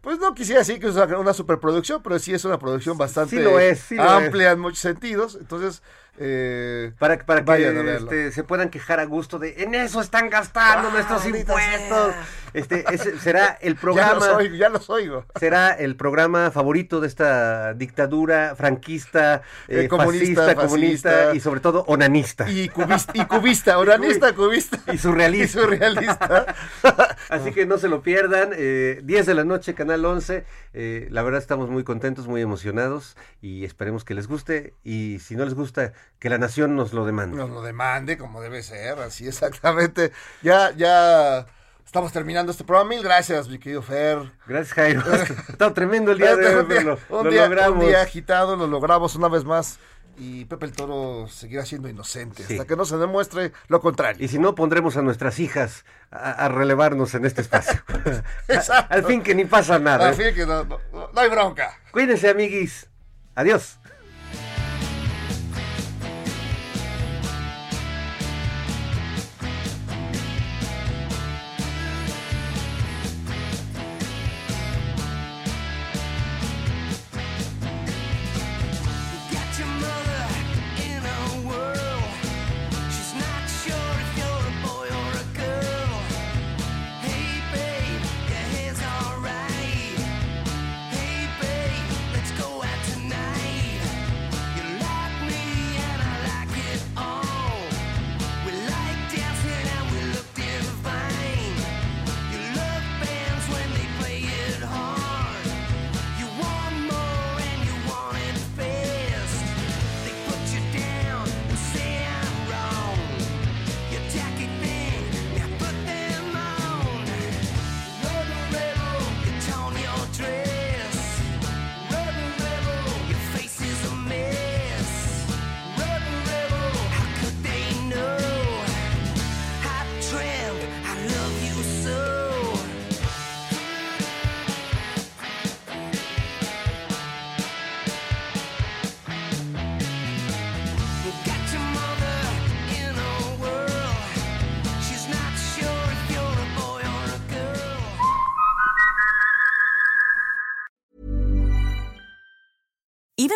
[0.00, 3.42] pues no quisiera decir que es una, superproducción, pero sí es una producción bastante Sí
[3.42, 5.36] lo es, sí lo amplia en muchos sentidos.
[5.40, 5.82] Entonces,
[6.18, 8.10] eh, Para, para que vayan a verlo.
[8.10, 12.12] este, se puedan quejar a gusto de en eso están gastando Ah, nuestros impuestos.
[12.14, 12.26] sea.
[12.54, 14.14] Este, ese será el ya programa.
[14.14, 15.24] los oigo, ya los oigo.
[15.40, 21.34] será el programa favorito de esta dictadura franquista, Eh, eh, comunista, fascista, comunista fascista.
[21.34, 22.48] y sobre todo onanista.
[22.48, 24.78] Y cubista, y cubista, oranista, cubista.
[24.92, 25.44] Y surrealista.
[25.60, 26.46] Y surrealista.
[27.28, 28.50] Así que no se lo pierdan.
[28.54, 30.44] eh, 10 de la noche, Canal 11.
[30.74, 34.74] eh, la verdad estamos muy contentos, muy emocionados y esperemos que les guste.
[34.84, 37.36] Y si no les gusta, que la nación nos lo demande.
[37.36, 40.12] nos lo demande como debe ser, así exactamente.
[40.42, 41.46] Ya, ya
[41.84, 42.90] estamos terminando este programa.
[42.90, 44.18] Mil gracias, mi querido Fer.
[44.46, 45.02] Gracias, Jairo.
[45.48, 47.82] Estado tremendo el día de hoy, pero lo, un lo día- logramos.
[47.84, 49.78] un día agitado, lo logramos una vez más.
[50.16, 52.52] Y Pepe el Toro seguirá siendo inocente Sí.
[52.54, 54.24] hasta que no se demuestre lo contrario.
[54.24, 57.82] Y si no, pondremos a nuestras hijas a, a relevarnos en este espacio.
[58.48, 58.94] Exacto.
[58.94, 60.06] Al fin que ni pasa nada.
[60.08, 60.78] Al fin que no, no-
[61.12, 61.76] no hay bronca.
[61.90, 62.88] Cuídense, amiguis.
[63.34, 63.80] Adiós.